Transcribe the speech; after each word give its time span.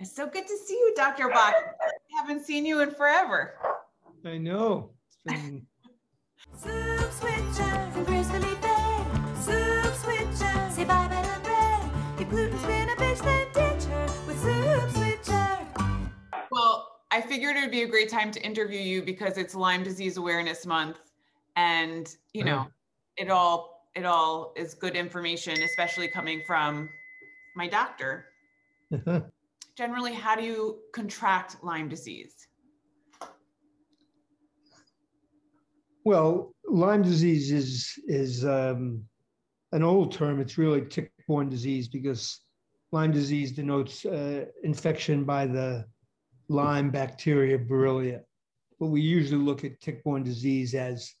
It's 0.00 0.14
so 0.14 0.26
good 0.28 0.46
to 0.46 0.56
see 0.56 0.74
you, 0.74 0.92
Dr. 0.96 1.28
Bach. 1.28 1.54
I 1.54 2.20
haven't 2.20 2.44
seen 2.44 2.64
you 2.64 2.80
in 2.80 2.90
forever. 2.92 3.54
I 4.24 4.38
know. 4.38 4.90
It's 5.08 5.18
been 5.24 5.66
Soup 6.56 7.12
switcher 7.12 7.90
from 7.92 8.04
gracefully 8.04 8.54
fed. 8.56 9.06
Soup 9.38 9.94
switcher, 9.94 10.70
say 10.70 10.84
bye 10.84 11.08
bye 11.08 11.22
to 11.22 11.40
bread. 11.40 11.90
If 12.20 12.30
gluten's 12.30 12.62
been 12.64 12.88
a 12.88 12.92
bitch, 12.96 13.22
then 13.22 13.46
ditch 13.52 13.84
her 13.84 14.06
with 14.26 14.40
soup 14.40 14.90
switcher. 14.90 15.58
Well, 16.50 17.00
I 17.10 17.20
figured 17.20 17.56
it 17.56 17.60
would 17.62 17.70
be 17.70 17.82
a 17.82 17.88
great 17.88 18.08
time 18.08 18.30
to 18.32 18.40
interview 18.42 18.80
you 18.80 19.02
because 19.02 19.36
it's 19.36 19.54
Lyme 19.54 19.82
Disease 19.82 20.16
Awareness 20.16 20.64
Month, 20.66 20.98
and 21.56 22.14
you 22.34 22.44
know, 22.44 22.58
Uh-huh. 22.58 22.68
it 23.16 23.30
all 23.30 23.88
it 23.96 24.04
all 24.04 24.52
is 24.56 24.74
good 24.74 24.94
information, 24.94 25.60
especially 25.62 26.06
coming 26.08 26.42
from 26.46 26.88
my 27.56 27.66
doctor. 27.66 28.26
Generally, 29.78 30.14
how 30.14 30.34
do 30.34 30.42
you 30.42 30.80
contract 30.92 31.62
Lyme 31.62 31.88
disease? 31.88 32.34
well, 36.04 36.52
Lyme 36.66 37.02
disease 37.02 37.52
is 37.52 37.92
is 38.08 38.44
um, 38.44 39.04
an 39.70 39.84
old 39.84 40.10
term. 40.10 40.40
It's 40.40 40.58
really 40.58 40.84
tick-borne 40.84 41.48
disease 41.48 41.86
because 41.86 42.40
Lyme 42.90 43.12
disease 43.12 43.52
denotes 43.52 44.04
uh, 44.04 44.46
infection 44.64 45.22
by 45.24 45.46
the 45.46 45.84
Lyme 46.48 46.90
bacteria 46.90 47.56
Borrelia. 47.56 48.22
But 48.80 48.86
we 48.86 49.00
usually 49.00 49.44
look 49.44 49.64
at 49.64 49.80
tick-borne 49.80 50.24
disease 50.24 50.74
as 50.74 51.12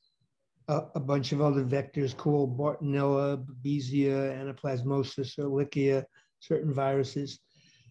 a, 0.66 0.82
a 0.96 1.00
bunch 1.00 1.30
of 1.30 1.40
other 1.40 1.64
vectors 1.64 2.16
called 2.16 2.58
Bartonella, 2.58 3.44
Babesia, 3.46 4.18
Anaplasmosis, 4.40 5.38
Ehrlichia, 5.38 6.04
certain 6.40 6.74
viruses. 6.74 7.38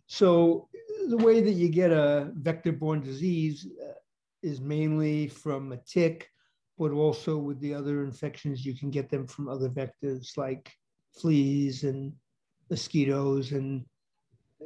So 0.08 0.70
the 1.10 1.18
way 1.18 1.42
that 1.42 1.52
you 1.52 1.70
get 1.70 1.92
a 1.92 2.32
vector-borne 2.36 3.02
disease 3.02 3.68
uh, 3.82 3.94
is 4.42 4.62
mainly 4.62 5.28
from 5.28 5.72
a 5.74 5.78
tick, 5.78 6.30
but 6.78 6.92
also 6.92 7.38
with 7.38 7.60
the 7.60 7.74
other 7.74 8.04
infections, 8.04 8.66
you 8.66 8.74
can 8.74 8.90
get 8.90 9.10
them 9.10 9.28
from 9.28 9.50
other 9.50 9.70
vectors 9.70 10.38
like 10.38 10.74
fleas 11.12 11.84
and 11.84 12.14
mosquitoes 12.70 13.52
and 13.52 13.86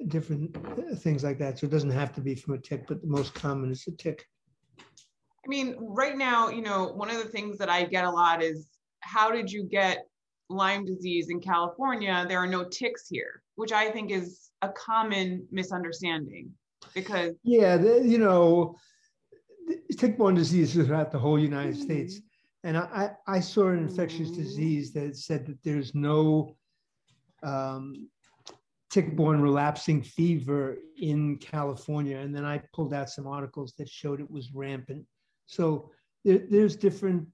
different 0.08 0.56
uh, 0.56 0.96
things 0.96 1.24
like 1.24 1.40
that. 1.40 1.60
So 1.60 1.66
it 1.66 1.72
doesn't 1.72 1.90
have 1.90 2.14
to 2.14 2.22
be 2.22 2.36
from 2.36 2.54
a 2.54 2.60
tick, 2.60 2.86
but 2.88 3.02
the 3.02 3.08
most 3.08 3.34
common 3.34 3.72
is 3.72 3.86
a 3.88 3.92
tick. 3.92 4.26
I 4.80 5.48
mean, 5.48 5.76
right 5.80 6.16
now, 6.16 6.50
you 6.50 6.62
know, 6.62 6.92
one 6.94 7.10
of 7.10 7.18
the 7.18 7.30
things 7.30 7.58
that 7.58 7.70
I 7.70 7.86
get 7.86 8.06
a 8.06 8.10
lot 8.10 8.44
is 8.44 8.68
how 9.00 9.32
did 9.32 9.52
you 9.52 9.64
get 9.64 10.06
Lyme 10.50 10.86
disease 10.86 11.30
in 11.30 11.40
California? 11.40 12.26
There 12.30 12.38
are 12.38 12.48
no 12.48 12.64
ticks 12.66 13.08
here, 13.10 13.42
which 13.56 13.72
I 13.72 13.90
think 13.90 14.12
is 14.12 14.51
a 14.62 14.70
common 14.70 15.48
misunderstanding 15.52 16.52
because 16.94 17.34
Yeah, 17.44 17.78
the, 17.78 18.02
you 18.06 18.18
know, 18.18 18.76
tick-borne 19.98 20.36
disease 20.36 20.76
is 20.76 20.88
throughout 20.88 21.12
the 21.12 21.20
whole 21.20 21.40
United 21.40 21.78
States. 21.78 22.20
And 22.64 22.78
I, 22.78 23.12
I 23.28 23.36
I 23.38 23.40
saw 23.40 23.70
an 23.70 23.80
infectious 23.80 24.30
disease 24.32 24.94
that 24.94 25.18
said 25.18 25.46
that 25.48 25.64
there's 25.64 25.96
no 25.96 26.56
um, 27.44 28.10
tick-borne 28.92 29.42
relapsing 29.42 30.04
fever 30.04 30.78
in 30.98 31.38
California. 31.38 32.18
And 32.18 32.36
then 32.36 32.46
I 32.46 32.62
pulled 32.74 32.94
out 32.94 33.10
some 33.10 33.26
articles 33.26 33.74
that 33.78 33.90
showed 33.90 34.20
it 34.20 34.30
was 34.30 34.54
rampant. 34.54 35.06
So 35.48 35.92
there, 36.24 36.44
there's 36.50 36.76
different 36.76 37.28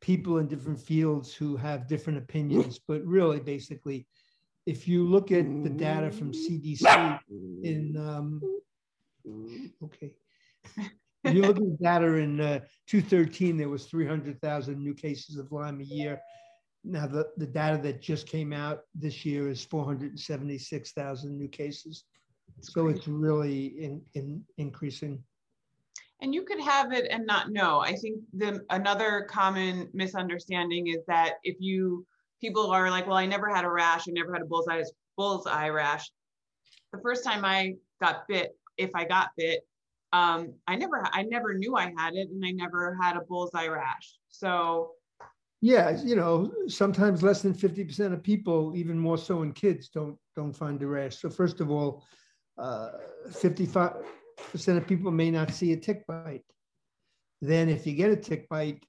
people 0.00 0.38
in 0.38 0.48
different 0.48 0.80
fields 0.80 1.32
who 1.32 1.56
have 1.56 1.86
different 1.86 2.18
opinions, 2.18 2.80
but 2.86 3.02
really, 3.04 3.40
basically, 3.40 4.06
if 4.66 4.88
you 4.88 5.04
look 5.04 5.30
at 5.30 5.46
the 5.62 5.70
data 5.70 6.10
from 6.10 6.32
CDC 6.32 7.20
in, 7.62 7.96
um, 7.96 8.40
okay. 9.82 10.12
If 11.24 11.34
you 11.34 11.42
look 11.42 11.56
at 11.56 11.62
the 11.62 11.78
data 11.80 12.14
in 12.14 12.40
uh, 12.40 12.60
2013, 12.86 13.56
there 13.56 13.68
was 13.68 13.86
300,000 13.86 14.78
new 14.78 14.94
cases 14.94 15.38
of 15.38 15.50
Lyme 15.50 15.80
a 15.80 15.84
year. 15.84 16.20
Now, 16.84 17.06
the, 17.06 17.28
the 17.36 17.46
data 17.46 17.78
that 17.82 18.00
just 18.00 18.28
came 18.28 18.52
out 18.52 18.80
this 18.94 19.24
year 19.24 19.48
is 19.48 19.64
476,000 19.64 21.36
new 21.36 21.48
cases. 21.48 22.04
So 22.60 22.88
it's 22.88 23.08
really 23.08 23.66
in, 23.66 24.02
in 24.14 24.44
increasing. 24.56 25.22
and 26.22 26.34
you 26.34 26.42
could 26.44 26.60
have 26.60 26.92
it 26.92 27.06
and 27.10 27.26
not 27.26 27.50
know. 27.50 27.80
I 27.80 27.94
think 27.94 28.20
the 28.32 28.64
another 28.70 29.26
common 29.28 29.90
misunderstanding 29.92 30.86
is 30.88 31.04
that 31.06 31.34
if 31.42 31.56
you 31.58 32.06
people 32.40 32.70
are 32.70 32.90
like, 32.90 33.06
well, 33.06 33.16
I 33.16 33.26
never 33.26 33.52
had 33.52 33.64
a 33.64 33.70
rash, 33.70 34.08
I 34.08 34.12
never 34.12 34.32
had 34.32 34.42
a 34.42 34.46
bullseye 34.46 34.82
bullseye 35.16 35.68
rash. 35.68 36.10
The 36.92 37.00
first 37.00 37.24
time 37.24 37.44
I 37.44 37.74
got 38.00 38.28
bit, 38.28 38.56
if 38.76 38.90
I 38.94 39.04
got 39.04 39.30
bit, 39.36 39.60
um, 40.12 40.54
I 40.66 40.76
never 40.76 41.06
I 41.12 41.22
never 41.22 41.54
knew 41.54 41.76
I 41.76 41.92
had 41.96 42.14
it, 42.14 42.28
and 42.30 42.44
I 42.44 42.50
never 42.52 42.96
had 43.00 43.16
a 43.16 43.20
bullseye 43.20 43.68
rash. 43.68 44.18
So 44.28 44.92
Yeah, 45.60 46.00
you 46.02 46.16
know, 46.16 46.52
sometimes 46.68 47.22
less 47.22 47.42
than 47.42 47.54
50% 47.54 48.12
of 48.12 48.22
people, 48.22 48.72
even 48.76 48.98
more 48.98 49.18
so 49.18 49.42
in 49.42 49.52
kids, 49.52 49.88
don't 49.88 50.16
don't 50.34 50.52
find 50.52 50.78
the 50.78 50.86
rash. 50.86 51.16
So 51.18 51.30
first 51.30 51.60
of 51.60 51.70
all, 51.70 52.04
uh, 52.58 52.90
55% 53.28 54.02
of 54.76 54.86
people 54.86 55.10
may 55.10 55.30
not 55.30 55.50
see 55.50 55.72
a 55.72 55.76
tick 55.76 56.06
bite. 56.06 56.44
Then 57.40 57.68
if 57.68 57.86
you 57.86 57.94
get 57.94 58.10
a 58.10 58.16
tick 58.16 58.48
bite 58.48 58.84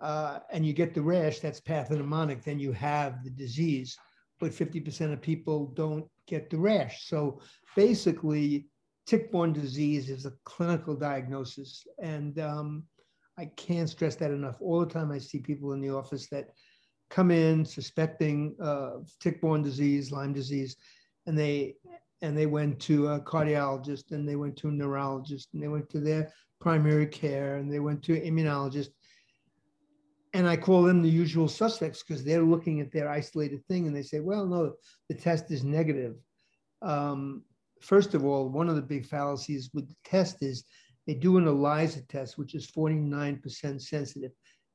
uh, 0.00 0.40
and 0.52 0.64
you 0.64 0.72
get 0.72 0.94
the 0.94 1.02
rash, 1.02 1.40
that's 1.40 1.60
pathognomonic, 1.60 2.42
then 2.44 2.58
you 2.58 2.72
have 2.72 3.22
the 3.24 3.30
disease. 3.30 3.96
But 4.40 4.52
50% 4.52 5.12
of 5.12 5.20
people 5.20 5.66
don't 5.74 6.06
get 6.26 6.48
the 6.50 6.58
rash. 6.58 7.08
So 7.08 7.40
basically, 7.74 8.66
tick-borne 9.06 9.52
disease 9.52 10.10
is 10.10 10.26
a 10.26 10.32
clinical 10.44 10.94
diagnosis. 10.94 11.86
And 12.00 12.38
um, 12.38 12.84
I 13.36 13.46
can't 13.56 13.88
stress 13.88 14.16
that 14.16 14.30
enough. 14.30 14.56
All 14.60 14.80
the 14.80 14.86
time 14.86 15.10
I 15.10 15.18
see 15.18 15.38
people 15.38 15.72
in 15.72 15.80
the 15.80 15.90
office 15.90 16.28
that 16.28 16.50
come 17.10 17.30
in 17.30 17.64
suspecting 17.64 18.54
uh, 18.62 18.98
tick-borne 19.20 19.62
disease, 19.62 20.12
Lyme 20.12 20.32
disease, 20.32 20.76
and 21.26 21.38
they 21.38 21.76
and 22.20 22.36
they 22.36 22.46
went 22.46 22.80
to 22.80 23.08
a 23.08 23.20
cardiologist 23.20 24.10
and 24.10 24.28
they 24.28 24.34
went 24.34 24.56
to 24.56 24.68
a 24.68 24.72
neurologist 24.72 25.50
and 25.54 25.62
they 25.62 25.68
went 25.68 25.88
to 25.88 26.00
their 26.00 26.32
primary 26.60 27.06
care 27.06 27.56
and 27.56 27.72
they 27.72 27.78
went 27.78 28.02
to 28.02 28.14
an 28.16 28.22
immunologist. 28.22 28.88
And 30.34 30.46
I 30.46 30.56
call 30.56 30.82
them 30.82 31.02
the 31.02 31.08
usual 31.08 31.48
suspects 31.48 32.02
because 32.02 32.22
they're 32.22 32.42
looking 32.42 32.80
at 32.80 32.92
their 32.92 33.08
isolated 33.08 33.64
thing 33.66 33.86
and 33.86 33.96
they 33.96 34.02
say, 34.02 34.20
well, 34.20 34.46
no, 34.46 34.74
the 35.08 35.14
test 35.14 35.50
is 35.50 35.64
negative. 35.64 36.16
Um, 36.82 37.44
first 37.80 38.14
of 38.14 38.24
all, 38.24 38.48
one 38.48 38.68
of 38.68 38.76
the 38.76 38.82
big 38.82 39.06
fallacies 39.06 39.70
with 39.72 39.88
the 39.88 39.96
test 40.04 40.42
is 40.42 40.64
they 41.06 41.14
do 41.14 41.38
an 41.38 41.46
ELISA 41.46 42.02
test, 42.08 42.36
which 42.36 42.54
is 42.54 42.70
49% 42.70 43.80
sensitive, 43.80 44.32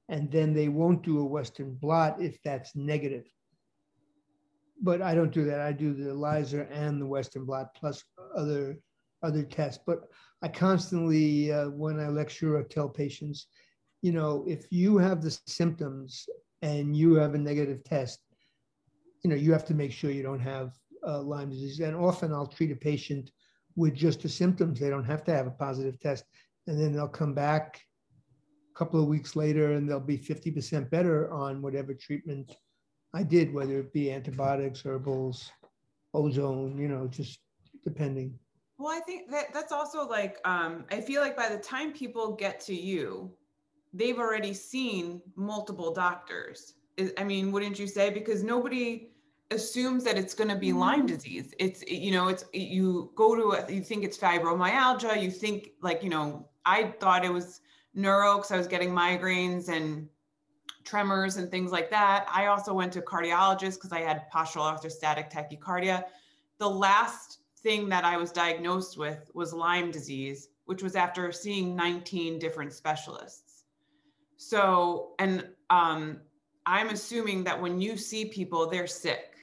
and 0.09 0.31
then 0.31 0.53
they 0.53 0.67
won't 0.67 1.03
do 1.03 1.19
a 1.19 1.25
Western 1.25 1.75
blot 1.75 2.19
if 2.19 2.41
that's 2.43 2.75
negative. 2.75 3.25
But 4.81 5.01
I 5.01 5.13
don't 5.13 5.31
do 5.31 5.45
that. 5.45 5.61
I 5.61 5.71
do 5.71 5.93
the 5.93 6.09
ELISA 6.09 6.67
and 6.71 6.99
the 6.99 7.05
Western 7.05 7.45
blot 7.45 7.75
plus 7.75 8.03
other 8.35 8.79
other 9.21 9.43
tests. 9.43 9.81
But 9.85 10.01
I 10.41 10.49
constantly, 10.49 11.51
uh, 11.51 11.69
when 11.69 11.99
I 11.99 12.09
lecture 12.09 12.57
or 12.57 12.63
tell 12.63 12.89
patients, 12.89 13.47
you 14.03 14.11
know, 14.11 14.43
if 14.45 14.67
you 14.69 14.97
have 14.97 15.21
the 15.21 15.31
symptoms 15.47 16.27
and 16.61 16.95
you 16.95 17.15
have 17.15 17.35
a 17.35 17.37
negative 17.37 17.83
test, 17.85 18.19
you 19.23 19.29
know, 19.29 19.35
you 19.35 19.53
have 19.53 19.65
to 19.65 19.73
make 19.73 19.93
sure 19.93 20.11
you 20.11 20.21
don't 20.21 20.41
have 20.41 20.73
uh, 21.07 21.21
Lyme 21.21 21.49
disease. 21.49 21.79
And 21.79 21.95
often 21.95 22.33
I'll 22.33 22.45
treat 22.45 22.71
a 22.71 22.75
patient 22.75 23.31
with 23.77 23.95
just 23.95 24.21
the 24.21 24.29
symptoms. 24.29 24.77
They 24.77 24.89
don't 24.89 25.05
have 25.05 25.23
to 25.23 25.31
have 25.33 25.47
a 25.47 25.51
positive 25.51 26.01
test. 26.01 26.25
And 26.67 26.77
then 26.79 26.91
they'll 26.91 27.07
come 27.07 27.33
back 27.33 27.81
a 28.75 28.77
couple 28.77 29.01
of 29.01 29.07
weeks 29.07 29.37
later 29.37 29.71
and 29.71 29.89
they'll 29.89 30.01
be 30.01 30.17
50% 30.17 30.89
better 30.89 31.31
on 31.31 31.61
whatever 31.61 31.93
treatment 31.93 32.57
I 33.13 33.23
did, 33.23 33.53
whether 33.53 33.79
it 33.79 33.93
be 33.93 34.11
antibiotics, 34.11 34.81
herbals, 34.81 35.49
ozone, 36.13 36.77
you 36.77 36.89
know, 36.89 37.07
just 37.07 37.39
depending. 37.85 38.37
Well, 38.77 38.91
I 38.91 38.99
think 38.99 39.31
that 39.31 39.53
that's 39.53 39.71
also 39.71 40.05
like 40.05 40.39
um, 40.43 40.83
I 40.91 40.99
feel 40.99 41.21
like 41.21 41.37
by 41.37 41.47
the 41.47 41.59
time 41.59 41.93
people 41.93 42.33
get 42.33 42.59
to 42.61 42.75
you, 42.75 43.31
they've 43.93 44.17
already 44.17 44.53
seen 44.53 45.21
multiple 45.35 45.93
doctors. 45.93 46.73
I 47.17 47.23
mean, 47.23 47.51
wouldn't 47.51 47.79
you 47.79 47.87
say? 47.87 48.09
Because 48.09 48.43
nobody 48.43 49.09
assumes 49.51 50.03
that 50.03 50.17
it's 50.17 50.33
going 50.33 50.49
to 50.49 50.55
be 50.55 50.73
Lyme 50.73 50.99
mm-hmm. 50.99 51.07
disease. 51.07 51.53
It's 51.59 51.83
you 51.87 52.11
know, 52.11 52.27
it's 52.27 52.45
you 52.53 53.11
go 53.15 53.35
to 53.35 53.63
a, 53.63 53.71
you 53.71 53.81
think 53.81 54.03
it's 54.03 54.17
fibromyalgia. 54.17 55.21
You 55.21 55.31
think 55.31 55.71
like 55.81 56.03
you 56.03 56.09
know, 56.09 56.47
I 56.65 56.93
thought 56.99 57.23
it 57.23 57.31
was 57.31 57.61
neuro 57.93 58.37
because 58.37 58.51
I 58.51 58.57
was 58.57 58.67
getting 58.67 58.89
migraines 58.89 59.69
and 59.69 60.07
tremors 60.83 61.37
and 61.37 61.49
things 61.49 61.71
like 61.71 61.89
that. 61.91 62.27
I 62.31 62.47
also 62.47 62.73
went 62.73 62.93
to 62.93 62.99
a 62.99 63.03
cardiologist 63.03 63.75
because 63.75 63.91
I 63.91 64.01
had 64.01 64.23
postural 64.33 64.77
orthostatic 64.77 65.31
tachycardia. 65.31 66.03
The 66.57 66.69
last 66.69 67.39
thing 67.61 67.89
that 67.89 68.03
I 68.03 68.17
was 68.17 68.31
diagnosed 68.31 68.97
with 68.97 69.31
was 69.33 69.53
Lyme 69.53 69.91
disease, 69.91 70.49
which 70.65 70.83
was 70.83 70.95
after 70.95 71.31
seeing 71.31 71.75
19 71.75 72.39
different 72.39 72.73
specialists. 72.73 73.42
So, 74.37 75.13
and 75.19 75.47
um, 75.69 76.21
I'm 76.65 76.89
assuming 76.89 77.43
that 77.45 77.61
when 77.61 77.81
you 77.81 77.97
see 77.97 78.25
people, 78.25 78.69
they're 78.69 78.87
sick. 78.87 79.33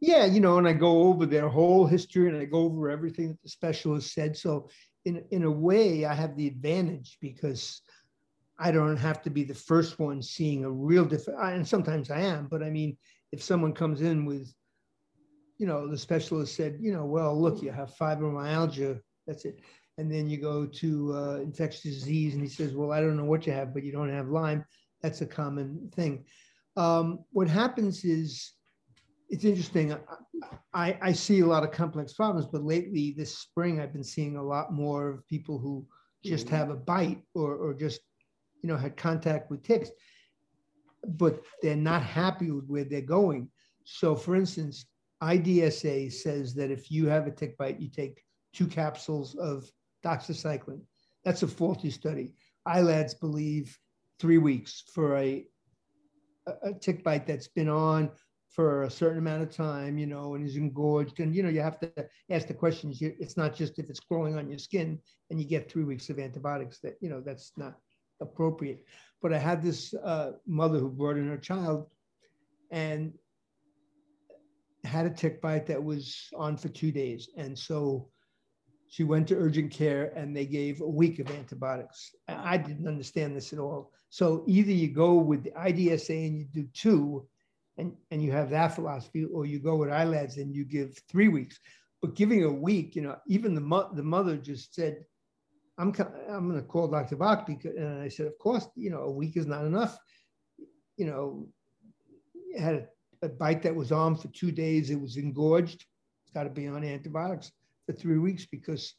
Yeah, 0.00 0.26
you 0.26 0.40
know, 0.40 0.58
and 0.58 0.68
I 0.68 0.74
go 0.74 1.04
over 1.04 1.24
their 1.24 1.48
whole 1.48 1.86
history 1.86 2.28
and 2.28 2.36
I 2.36 2.44
go 2.44 2.64
over 2.64 2.90
everything 2.90 3.28
that 3.28 3.42
the 3.42 3.48
specialist 3.48 4.12
said. 4.12 4.36
So 4.36 4.68
in 5.04 5.24
in 5.30 5.44
a 5.44 5.50
way, 5.50 6.04
I 6.04 6.14
have 6.14 6.36
the 6.36 6.46
advantage 6.46 7.16
because 7.20 7.80
I 8.58 8.70
don't 8.70 8.96
have 8.96 9.22
to 9.22 9.30
be 9.30 9.44
the 9.44 9.54
first 9.54 9.98
one 9.98 10.22
seeing 10.22 10.64
a 10.64 10.70
real 10.70 11.04
difference. 11.04 11.40
And 11.42 11.66
sometimes 11.66 12.10
I 12.10 12.20
am, 12.20 12.46
but 12.50 12.62
I 12.62 12.70
mean, 12.70 12.96
if 13.32 13.42
someone 13.42 13.72
comes 13.72 14.00
in 14.00 14.24
with, 14.24 14.54
you 15.58 15.66
know, 15.66 15.88
the 15.88 15.98
specialist 15.98 16.54
said, 16.54 16.76
you 16.80 16.92
know, 16.92 17.04
well, 17.04 17.40
look, 17.40 17.62
you 17.62 17.72
have 17.72 17.96
fibromyalgia. 17.96 19.00
That's 19.26 19.44
it. 19.44 19.60
And 19.96 20.10
then 20.10 20.28
you 20.28 20.38
go 20.38 20.66
to 20.66 21.14
uh, 21.14 21.36
infectious 21.36 21.82
disease, 21.82 22.34
and 22.34 22.42
he 22.42 22.48
says, 22.48 22.74
well, 22.74 22.92
I 22.92 23.00
don't 23.00 23.16
know 23.16 23.24
what 23.24 23.46
you 23.46 23.52
have, 23.52 23.72
but 23.72 23.84
you 23.84 23.92
don't 23.92 24.10
have 24.10 24.28
Lyme. 24.28 24.64
That's 25.02 25.20
a 25.20 25.26
common 25.26 25.90
thing. 25.94 26.24
Um, 26.76 27.20
what 27.30 27.48
happens 27.48 28.04
is, 28.04 28.52
it's 29.30 29.44
interesting. 29.44 29.92
I, 29.92 29.98
I, 30.72 30.98
I 31.00 31.12
see 31.12 31.40
a 31.40 31.46
lot 31.46 31.62
of 31.62 31.70
complex 31.70 32.12
problems, 32.12 32.46
but 32.50 32.64
lately 32.64 33.14
this 33.16 33.38
spring, 33.38 33.80
I've 33.80 33.92
been 33.92 34.04
seeing 34.04 34.36
a 34.36 34.42
lot 34.42 34.72
more 34.72 35.10
of 35.10 35.26
people 35.28 35.58
who 35.58 35.86
just 36.24 36.48
have 36.48 36.70
a 36.70 36.76
bite 36.76 37.22
or, 37.34 37.54
or 37.54 37.74
just 37.74 38.00
you 38.64 38.68
know, 38.68 38.78
had 38.78 38.96
contact 38.96 39.50
with 39.50 39.62
ticks, 39.62 39.90
but 41.06 41.42
they're 41.60 41.76
not 41.76 42.02
happy 42.02 42.50
with 42.50 42.66
where 42.66 42.84
they're 42.84 43.02
going. 43.02 43.50
So, 43.84 44.16
for 44.16 44.34
instance, 44.34 44.86
IDSA 45.22 46.10
says 46.10 46.54
that 46.54 46.70
if 46.70 46.90
you 46.90 47.06
have 47.06 47.26
a 47.26 47.30
tick 47.30 47.58
bite, 47.58 47.78
you 47.78 47.90
take 47.90 48.22
two 48.54 48.66
capsules 48.66 49.34
of 49.34 49.70
doxycycline. 50.04 50.82
That's 51.24 51.42
a 51.42 51.48
faulty 51.48 51.90
study. 51.90 52.34
ILADS 52.66 53.18
believe 53.20 53.76
three 54.18 54.38
weeks 54.38 54.84
for 54.94 55.16
a, 55.16 55.46
a 56.62 56.72
tick 56.74 57.02
bite 57.02 57.26
that's 57.26 57.48
been 57.48 57.68
on 57.68 58.10
for 58.50 58.84
a 58.84 58.90
certain 58.90 59.18
amount 59.18 59.42
of 59.42 59.50
time, 59.50 59.98
you 59.98 60.06
know, 60.06 60.34
and 60.34 60.46
is 60.46 60.56
engorged. 60.56 61.18
And, 61.18 61.34
you 61.34 61.42
know, 61.42 61.48
you 61.48 61.60
have 61.60 61.80
to 61.80 61.90
ask 62.30 62.46
the 62.46 62.54
questions. 62.54 62.98
It's 63.00 63.36
not 63.36 63.54
just 63.54 63.78
if 63.78 63.90
it's 63.90 63.98
crawling 63.98 64.38
on 64.38 64.48
your 64.48 64.58
skin 64.58 65.00
and 65.30 65.40
you 65.40 65.46
get 65.46 65.70
three 65.70 65.82
weeks 65.82 66.08
of 66.08 66.20
antibiotics 66.20 66.78
that, 66.80 66.94
you 67.00 67.08
know, 67.08 67.20
that's 67.20 67.52
not 67.56 67.74
appropriate. 68.20 68.84
But 69.20 69.32
I 69.32 69.38
had 69.38 69.60
this 69.60 69.92
uh, 69.94 70.32
mother 70.46 70.78
who 70.78 70.88
brought 70.90 71.16
in 71.16 71.28
her 71.28 71.38
child 71.38 71.88
and 72.70 73.12
had 74.84 75.06
a 75.06 75.10
tick 75.10 75.40
bite 75.40 75.66
that 75.66 75.82
was 75.82 76.28
on 76.36 76.56
for 76.56 76.68
two 76.68 76.92
days. 76.92 77.30
And 77.36 77.58
so 77.58 78.08
she 78.88 79.04
went 79.04 79.28
to 79.28 79.36
urgent 79.36 79.72
care 79.72 80.12
and 80.16 80.36
they 80.36 80.46
gave 80.46 80.80
a 80.80 80.88
week 80.88 81.18
of 81.18 81.30
antibiotics. 81.30 82.14
I 82.28 82.56
didn't 82.56 82.88
understand 82.88 83.36
this 83.36 83.52
at 83.52 83.58
all. 83.58 83.92
So 84.10 84.44
either 84.46 84.70
you 84.70 84.88
go 84.88 85.14
with 85.14 85.44
the 85.44 85.50
IDSA 85.50 86.26
and 86.28 86.38
you 86.38 86.44
do 86.44 86.68
two 86.72 87.26
and, 87.76 87.96
and 88.10 88.22
you 88.22 88.30
have 88.30 88.50
that 88.50 88.74
philosophy, 88.76 89.24
or 89.24 89.46
you 89.46 89.58
go 89.58 89.74
with 89.74 89.88
ILADS 89.88 90.36
and 90.36 90.54
you 90.54 90.64
give 90.64 90.96
three 91.08 91.26
weeks. 91.26 91.58
But 92.00 92.14
giving 92.14 92.44
a 92.44 92.52
week, 92.52 92.94
you 92.94 93.02
know, 93.02 93.16
even 93.26 93.54
the, 93.54 93.60
mo- 93.60 93.90
the 93.92 94.02
mother 94.02 94.36
just 94.36 94.74
said, 94.74 95.04
I'm 95.76 95.92
I'm 96.30 96.48
going 96.48 96.60
to 96.60 96.66
call 96.66 96.86
Dr. 96.86 97.16
Bach 97.16 97.46
because, 97.46 97.74
and 97.74 98.00
I 98.00 98.08
said, 98.08 98.26
of 98.26 98.38
course, 98.38 98.68
you 98.76 98.90
know, 98.90 99.00
a 99.00 99.10
week 99.10 99.36
is 99.36 99.46
not 99.46 99.64
enough. 99.64 99.98
You 100.96 101.06
know, 101.06 101.48
had 102.56 102.74
a, 103.22 103.26
a 103.26 103.28
bite 103.28 103.62
that 103.62 103.74
was 103.74 103.90
on 103.90 104.14
for 104.14 104.28
two 104.28 104.52
days. 104.52 104.90
It 104.90 105.00
was 105.00 105.16
engorged. 105.16 105.84
It's 106.22 106.32
got 106.32 106.44
to 106.44 106.50
be 106.50 106.68
on 106.68 106.84
antibiotics 106.84 107.50
for 107.86 107.92
three 107.92 108.18
weeks 108.18 108.46
because 108.46 108.94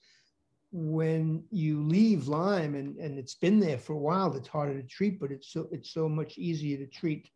when 0.72 1.44
you 1.52 1.84
leave 1.84 2.28
Lyme 2.28 2.76
and, 2.76 2.98
and 2.98 3.18
it's 3.18 3.36
been 3.36 3.60
there 3.60 3.78
for 3.78 3.94
a 3.94 3.98
while, 3.98 4.36
it's 4.36 4.48
harder 4.48 4.82
to 4.82 4.88
treat, 4.88 5.20
but 5.20 5.32
it's 5.32 5.52
so 5.52 5.68
it's 5.72 5.92
so 5.92 6.10
much 6.10 6.38
easier 6.38 6.78
to 6.78 6.88
treat 6.88 7.30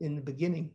in 0.00 0.14
the 0.14 0.22
beginning. 0.22 0.70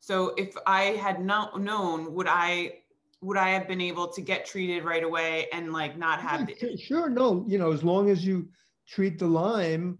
So 0.00 0.34
if 0.36 0.56
I 0.66 0.82
had 0.82 1.24
not 1.24 1.60
known, 1.60 2.12
would 2.14 2.26
I 2.26 2.80
would 3.22 3.36
I 3.36 3.50
have 3.50 3.68
been 3.68 3.80
able 3.80 4.08
to 4.08 4.20
get 4.20 4.46
treated 4.46 4.84
right 4.84 5.04
away 5.04 5.46
and 5.52 5.72
like 5.72 5.98
not 5.98 6.20
have 6.20 6.48
yeah, 6.60 6.76
sure 6.76 7.10
no 7.10 7.44
you 7.46 7.58
know 7.58 7.72
as 7.72 7.84
long 7.84 8.10
as 8.10 8.24
you 8.24 8.48
treat 8.88 9.18
the 9.18 9.26
Lyme 9.26 9.98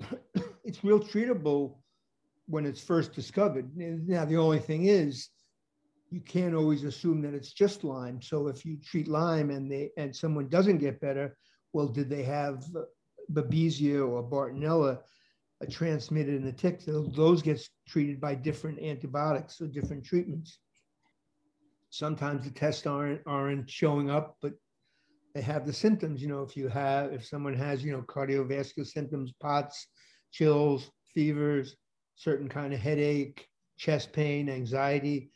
it's 0.64 0.82
real 0.82 0.98
treatable 0.98 1.76
when 2.46 2.66
it's 2.66 2.80
first 2.80 3.12
discovered 3.12 3.70
now 3.76 4.24
the 4.24 4.36
only 4.36 4.58
thing 4.58 4.86
is 4.86 5.28
you 6.12 6.20
can't 6.20 6.54
always 6.54 6.84
assume 6.84 7.22
that 7.22 7.34
it's 7.34 7.52
just 7.52 7.84
Lyme 7.84 8.20
so 8.20 8.48
if 8.48 8.64
you 8.64 8.76
treat 8.76 9.08
Lyme 9.08 9.50
and 9.50 9.70
they 9.70 9.90
and 9.96 10.14
someone 10.14 10.48
doesn't 10.48 10.78
get 10.78 11.00
better 11.00 11.36
well 11.72 11.88
did 11.88 12.08
they 12.10 12.22
have 12.22 12.64
babesia 13.32 14.06
or 14.06 14.22
bartonella 14.22 14.98
uh, 15.62 15.66
transmitted 15.70 16.34
in 16.34 16.44
the 16.44 16.52
tick 16.52 16.82
those 16.84 17.42
get 17.42 17.60
treated 17.88 18.20
by 18.20 18.34
different 18.34 18.78
antibiotics 18.80 19.60
or 19.60 19.66
different 19.66 20.04
treatments 20.04 20.58
sometimes 21.92 22.44
the 22.44 22.50
tests 22.50 22.86
aren't 22.86 23.20
aren't 23.26 23.70
showing 23.70 24.10
up, 24.10 24.36
but 24.40 24.54
they 25.34 25.42
have 25.42 25.66
the 25.66 25.72
symptoms. 25.72 26.20
You 26.20 26.28
know, 26.28 26.42
if 26.42 26.56
you 26.56 26.68
have 26.68 27.12
if 27.12 27.24
someone 27.24 27.54
has 27.54 27.84
you 27.84 27.92
know 27.92 28.02
cardiovascular 28.02 28.86
symptoms, 28.86 29.32
POTS, 29.40 29.86
chills, 30.32 30.90
fevers, 31.14 31.76
certain 32.16 32.48
kind 32.48 32.72
of 32.72 32.80
headache, 32.80 33.46
chest 33.76 34.12
pain, 34.12 34.48
anxiety, 34.48 35.30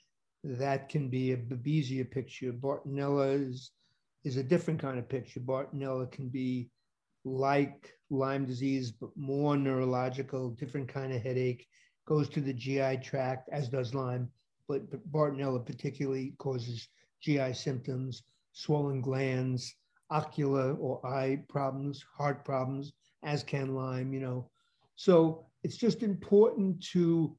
that 0.47 0.89
can 0.89 1.09
be 1.09 1.33
a 1.33 1.37
Babesia 1.37 2.11
picture. 2.11 2.53
Bartonella 2.53 3.51
is 3.51 3.73
is 4.25 4.37
a 4.37 4.43
different 4.43 4.81
kind 4.81 4.99
of 4.99 5.09
picture. 5.09 5.41
Bartonella 5.41 6.11
can 6.11 6.29
be 6.29 6.69
like 7.25 7.93
Lyme 8.11 8.45
disease, 8.45 8.91
but 8.91 9.11
more 9.17 9.57
neurological, 9.57 10.51
different 10.51 10.89
kind 10.89 11.13
of 11.13 11.23
headache, 11.23 11.67
goes 12.07 12.29
to 12.31 12.41
the 12.41 12.53
GI 12.53 12.99
tract, 12.99 13.49
as 13.53 13.69
does 13.69 13.95
Lyme 13.95 14.29
but, 14.69 14.91
but 14.91 15.11
Bartonella 15.11 15.65
particularly 15.65 16.35
causes 16.39 16.89
GI 17.21 17.53
symptoms, 17.55 18.23
swollen 18.53 19.01
glands, 19.01 19.75
ocular 20.11 20.75
or 20.75 21.05
eye 21.07 21.43
problems, 21.49 22.05
heart 22.17 22.45
problems, 22.45 22.93
as 23.23 23.43
can 23.43 23.75
Lyme, 23.75 24.13
you 24.13 24.21
know. 24.21 24.51
So 24.95 25.47
it's 25.63 25.77
just 25.77 26.03
important 26.03 26.83
to 26.93 27.37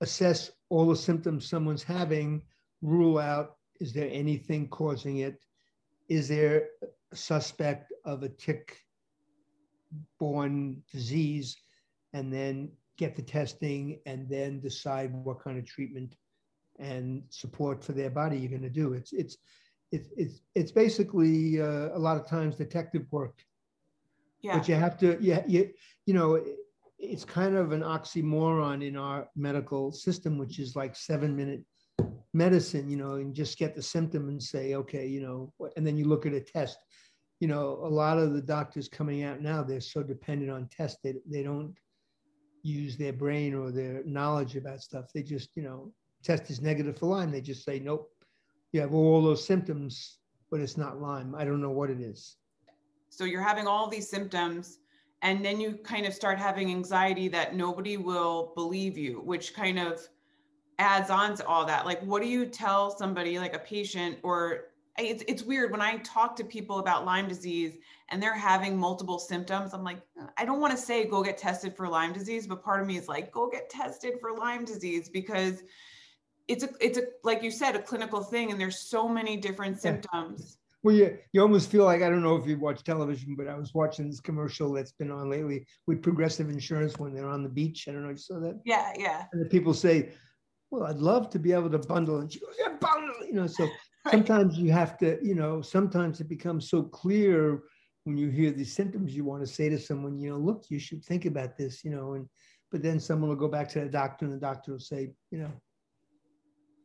assess 0.00 0.50
all 0.68 0.88
the 0.88 0.96
symptoms 0.96 1.48
someone's 1.48 1.82
having, 1.82 2.42
rule 2.82 3.18
out 3.18 3.56
is 3.80 3.92
there 3.92 4.08
anything 4.12 4.68
causing 4.68 5.18
it? 5.18 5.40
Is 6.08 6.28
there 6.28 6.68
a 7.12 7.16
suspect 7.16 7.92
of 8.04 8.22
a 8.22 8.28
tick 8.28 8.78
borne 10.18 10.82
disease? 10.92 11.56
And 12.12 12.32
then 12.32 12.70
get 12.98 13.16
the 13.16 13.22
testing 13.22 13.98
and 14.04 14.28
then 14.28 14.60
decide 14.60 15.12
what 15.12 15.42
kind 15.42 15.58
of 15.58 15.64
treatment 15.64 16.14
and 16.78 17.22
support 17.30 17.82
for 17.82 17.92
their 17.92 18.10
body 18.10 18.36
you're 18.36 18.50
going 18.50 18.62
to 18.62 18.68
do. 18.68 18.92
It's 18.92 19.12
it's 19.12 19.38
it's 19.92 20.08
it's 20.16 20.40
it's 20.54 20.72
basically 20.72 21.60
uh, 21.60 21.88
a 21.94 21.98
lot 21.98 22.16
of 22.16 22.26
times 22.26 22.56
detective 22.56 23.06
work. 23.10 23.38
Yeah. 24.42 24.58
But 24.58 24.68
you 24.68 24.74
have 24.74 24.98
to 24.98 25.18
yeah 25.20 25.42
you 25.46 25.70
you 26.06 26.14
know 26.14 26.44
it's 27.00 27.24
kind 27.24 27.56
of 27.56 27.72
an 27.72 27.80
oxymoron 27.80 28.86
in 28.86 28.96
our 28.96 29.28
medical 29.34 29.90
system, 29.90 30.38
which 30.38 30.58
is 30.58 30.76
like 30.76 30.94
seven 30.94 31.34
minute 31.34 31.64
medicine, 32.34 32.88
you 32.88 32.96
know, 32.96 33.14
and 33.14 33.34
just 33.34 33.58
get 33.58 33.74
the 33.74 33.82
symptom 33.82 34.28
and 34.28 34.42
say, 34.42 34.74
okay, 34.74 35.06
you 35.06 35.20
know, 35.20 35.52
and 35.76 35.86
then 35.86 35.96
you 35.96 36.04
look 36.04 36.26
at 36.26 36.32
a 36.32 36.40
test. 36.40 36.78
You 37.40 37.48
know, 37.48 37.80
a 37.82 37.88
lot 37.88 38.18
of 38.18 38.34
the 38.34 38.42
doctors 38.42 38.86
coming 38.88 39.24
out 39.24 39.40
now, 39.40 39.62
they're 39.62 39.80
so 39.80 40.02
dependent 40.02 40.50
on 40.50 40.68
tests, 40.68 40.98
they, 41.02 41.14
they 41.26 41.42
don't 41.42 41.74
use 42.62 42.98
their 42.98 43.14
brain 43.14 43.54
or 43.54 43.70
their 43.70 44.04
knowledge 44.04 44.56
about 44.56 44.82
stuff. 44.82 45.06
They 45.14 45.22
just, 45.22 45.48
you 45.54 45.62
know, 45.62 45.90
test 46.22 46.50
is 46.50 46.60
negative 46.60 46.98
for 46.98 47.06
Lyme, 47.06 47.30
they 47.30 47.40
just 47.40 47.64
say, 47.64 47.78
nope, 47.78 48.10
you 48.72 48.80
have 48.82 48.92
all 48.92 49.22
those 49.22 49.44
symptoms, 49.44 50.18
but 50.50 50.60
it's 50.60 50.76
not 50.76 51.00
Lyme. 51.00 51.34
I 51.34 51.46
don't 51.46 51.62
know 51.62 51.70
what 51.70 51.88
it 51.88 52.00
is. 52.00 52.36
So 53.08 53.24
you're 53.24 53.42
having 53.42 53.66
all 53.66 53.88
these 53.88 54.08
symptoms, 54.08 54.79
and 55.22 55.44
then 55.44 55.60
you 55.60 55.74
kind 55.82 56.06
of 56.06 56.14
start 56.14 56.38
having 56.38 56.70
anxiety 56.70 57.28
that 57.28 57.54
nobody 57.54 57.96
will 57.96 58.52
believe 58.54 58.96
you, 58.96 59.20
which 59.20 59.54
kind 59.54 59.78
of 59.78 60.00
adds 60.78 61.10
on 61.10 61.36
to 61.36 61.46
all 61.46 61.66
that. 61.66 61.84
Like, 61.84 62.00
what 62.02 62.22
do 62.22 62.28
you 62.28 62.46
tell 62.46 62.96
somebody, 62.96 63.38
like 63.38 63.54
a 63.54 63.58
patient, 63.58 64.18
or 64.22 64.70
it's, 64.98 65.22
it's 65.28 65.42
weird 65.42 65.70
when 65.70 65.82
I 65.82 65.98
talk 65.98 66.36
to 66.36 66.44
people 66.44 66.78
about 66.78 67.04
Lyme 67.04 67.28
disease 67.28 67.78
and 68.08 68.22
they're 68.22 68.34
having 68.34 68.76
multiple 68.78 69.18
symptoms. 69.18 69.72
I'm 69.72 69.84
like, 69.84 70.00
uh, 70.20 70.26
I 70.36 70.44
don't 70.44 70.60
want 70.60 70.72
to 70.72 70.78
say 70.78 71.04
go 71.04 71.22
get 71.22 71.38
tested 71.38 71.76
for 71.76 71.88
Lyme 71.88 72.12
disease, 72.12 72.46
but 72.46 72.62
part 72.62 72.80
of 72.80 72.86
me 72.86 72.96
is 72.96 73.08
like, 73.08 73.30
go 73.30 73.48
get 73.48 73.70
tested 73.70 74.14
for 74.20 74.32
Lyme 74.32 74.64
disease 74.64 75.08
because 75.08 75.62
it's 76.48 76.64
a 76.64 76.70
it's 76.80 76.98
a 76.98 77.02
like 77.22 77.44
you 77.44 77.50
said 77.50 77.76
a 77.76 77.82
clinical 77.82 78.20
thing 78.22 78.50
and 78.50 78.60
there's 78.60 78.78
so 78.78 79.08
many 79.08 79.36
different 79.36 79.80
symptoms 79.80 80.58
well 80.82 80.94
you 80.94 81.18
you 81.32 81.40
almost 81.40 81.70
feel 81.70 81.84
like 81.84 82.02
i 82.02 82.08
don't 82.08 82.22
know 82.22 82.36
if 82.36 82.46
you 82.46 82.58
watch 82.58 82.82
television 82.82 83.34
but 83.36 83.46
i 83.46 83.56
was 83.56 83.74
watching 83.74 84.08
this 84.08 84.20
commercial 84.20 84.72
that's 84.72 84.92
been 84.92 85.10
on 85.10 85.30
lately 85.30 85.66
with 85.86 86.02
progressive 86.02 86.48
insurance 86.48 86.98
when 86.98 87.12
they're 87.14 87.28
on 87.28 87.42
the 87.42 87.48
beach. 87.48 87.86
I 87.88 87.92
don't 87.92 88.02
know 88.02 88.10
if 88.10 88.16
you 88.16 88.22
saw 88.22 88.40
that. 88.40 88.60
Yeah 88.64 88.92
yeah. 88.96 89.24
And 89.32 89.44
the 89.44 89.48
people 89.48 89.74
say 89.74 90.10
well 90.70 90.84
i'd 90.84 90.96
love 90.96 91.30
to 91.30 91.38
be 91.38 91.52
able 91.52 91.70
to 91.70 91.78
bundle. 91.78 92.18
And 92.18 92.32
she 92.32 92.40
goes 92.40 92.56
yeah 92.58 92.74
bundle 92.80 93.26
you 93.26 93.34
know 93.34 93.46
so 93.46 93.64
right. 94.04 94.12
sometimes 94.12 94.58
you 94.58 94.72
have 94.72 94.96
to 94.98 95.18
you 95.22 95.34
know 95.34 95.60
sometimes 95.62 96.20
it 96.20 96.28
becomes 96.28 96.70
so 96.70 96.82
clear 96.82 97.62
when 98.04 98.16
you 98.16 98.28
hear 98.30 98.50
these 98.50 98.72
symptoms 98.72 99.14
you 99.14 99.24
want 99.24 99.42
to 99.42 99.52
say 99.52 99.68
to 99.68 99.78
someone 99.78 100.18
you 100.18 100.30
know 100.30 100.38
look 100.38 100.64
you 100.68 100.78
should 100.78 101.04
think 101.04 101.26
about 101.26 101.56
this 101.56 101.84
you 101.84 101.90
know 101.90 102.14
and 102.14 102.26
but 102.70 102.82
then 102.82 103.00
someone 103.00 103.28
will 103.28 103.36
go 103.36 103.48
back 103.48 103.68
to 103.68 103.80
the 103.80 103.88
doctor 103.88 104.24
and 104.24 104.34
the 104.34 104.40
doctor 104.40 104.72
will 104.72 104.78
say 104.78 105.10
you 105.30 105.38
know 105.38 105.50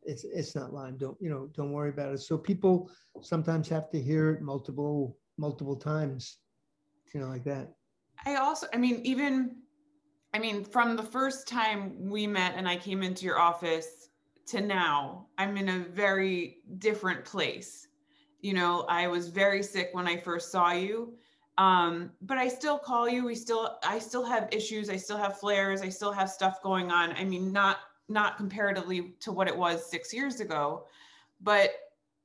it's 0.06 0.24
it's 0.24 0.54
not 0.54 0.72
Lyme. 0.72 0.96
Don't 0.96 1.16
you 1.20 1.30
know? 1.30 1.50
Don't 1.56 1.72
worry 1.72 1.90
about 1.90 2.12
it. 2.12 2.20
So 2.20 2.38
people 2.38 2.90
sometimes 3.22 3.68
have 3.68 3.90
to 3.90 4.00
hear 4.00 4.30
it 4.30 4.42
multiple 4.42 5.16
multiple 5.38 5.76
times, 5.76 6.38
you 7.12 7.20
know, 7.20 7.28
like 7.28 7.44
that. 7.44 7.74
I 8.24 8.36
also, 8.36 8.66
I 8.72 8.78
mean, 8.78 9.00
even, 9.04 9.56
I 10.32 10.38
mean, 10.38 10.64
from 10.64 10.96
the 10.96 11.02
first 11.02 11.46
time 11.46 12.08
we 12.10 12.26
met 12.26 12.54
and 12.56 12.68
I 12.68 12.76
came 12.76 13.02
into 13.02 13.24
your 13.24 13.38
office 13.38 14.08
to 14.46 14.60
now, 14.60 15.26
I'm 15.38 15.56
in 15.56 15.68
a 15.68 15.78
very 15.80 16.58
different 16.78 17.24
place. 17.24 17.88
You 18.40 18.54
know, 18.54 18.86
I 18.88 19.08
was 19.08 19.28
very 19.28 19.62
sick 19.62 19.90
when 19.92 20.06
I 20.06 20.16
first 20.16 20.50
saw 20.50 20.72
you. 20.72 21.14
Um, 21.58 22.10
but 22.20 22.36
I 22.36 22.48
still 22.48 22.78
call 22.78 23.08
you. 23.08 23.24
We 23.24 23.34
still, 23.34 23.78
I 23.82 23.98
still 23.98 24.24
have 24.24 24.48
issues. 24.52 24.90
I 24.90 24.96
still 24.96 25.16
have 25.16 25.38
flares. 25.38 25.80
I 25.80 25.88
still 25.88 26.12
have 26.12 26.30
stuff 26.30 26.62
going 26.62 26.90
on. 26.90 27.12
I 27.12 27.24
mean, 27.24 27.50
not, 27.50 27.78
not 28.08 28.36
comparatively 28.36 29.14
to 29.20 29.32
what 29.32 29.48
it 29.48 29.56
was 29.56 29.84
six 29.90 30.12
years 30.12 30.40
ago. 30.40 30.86
But 31.40 31.70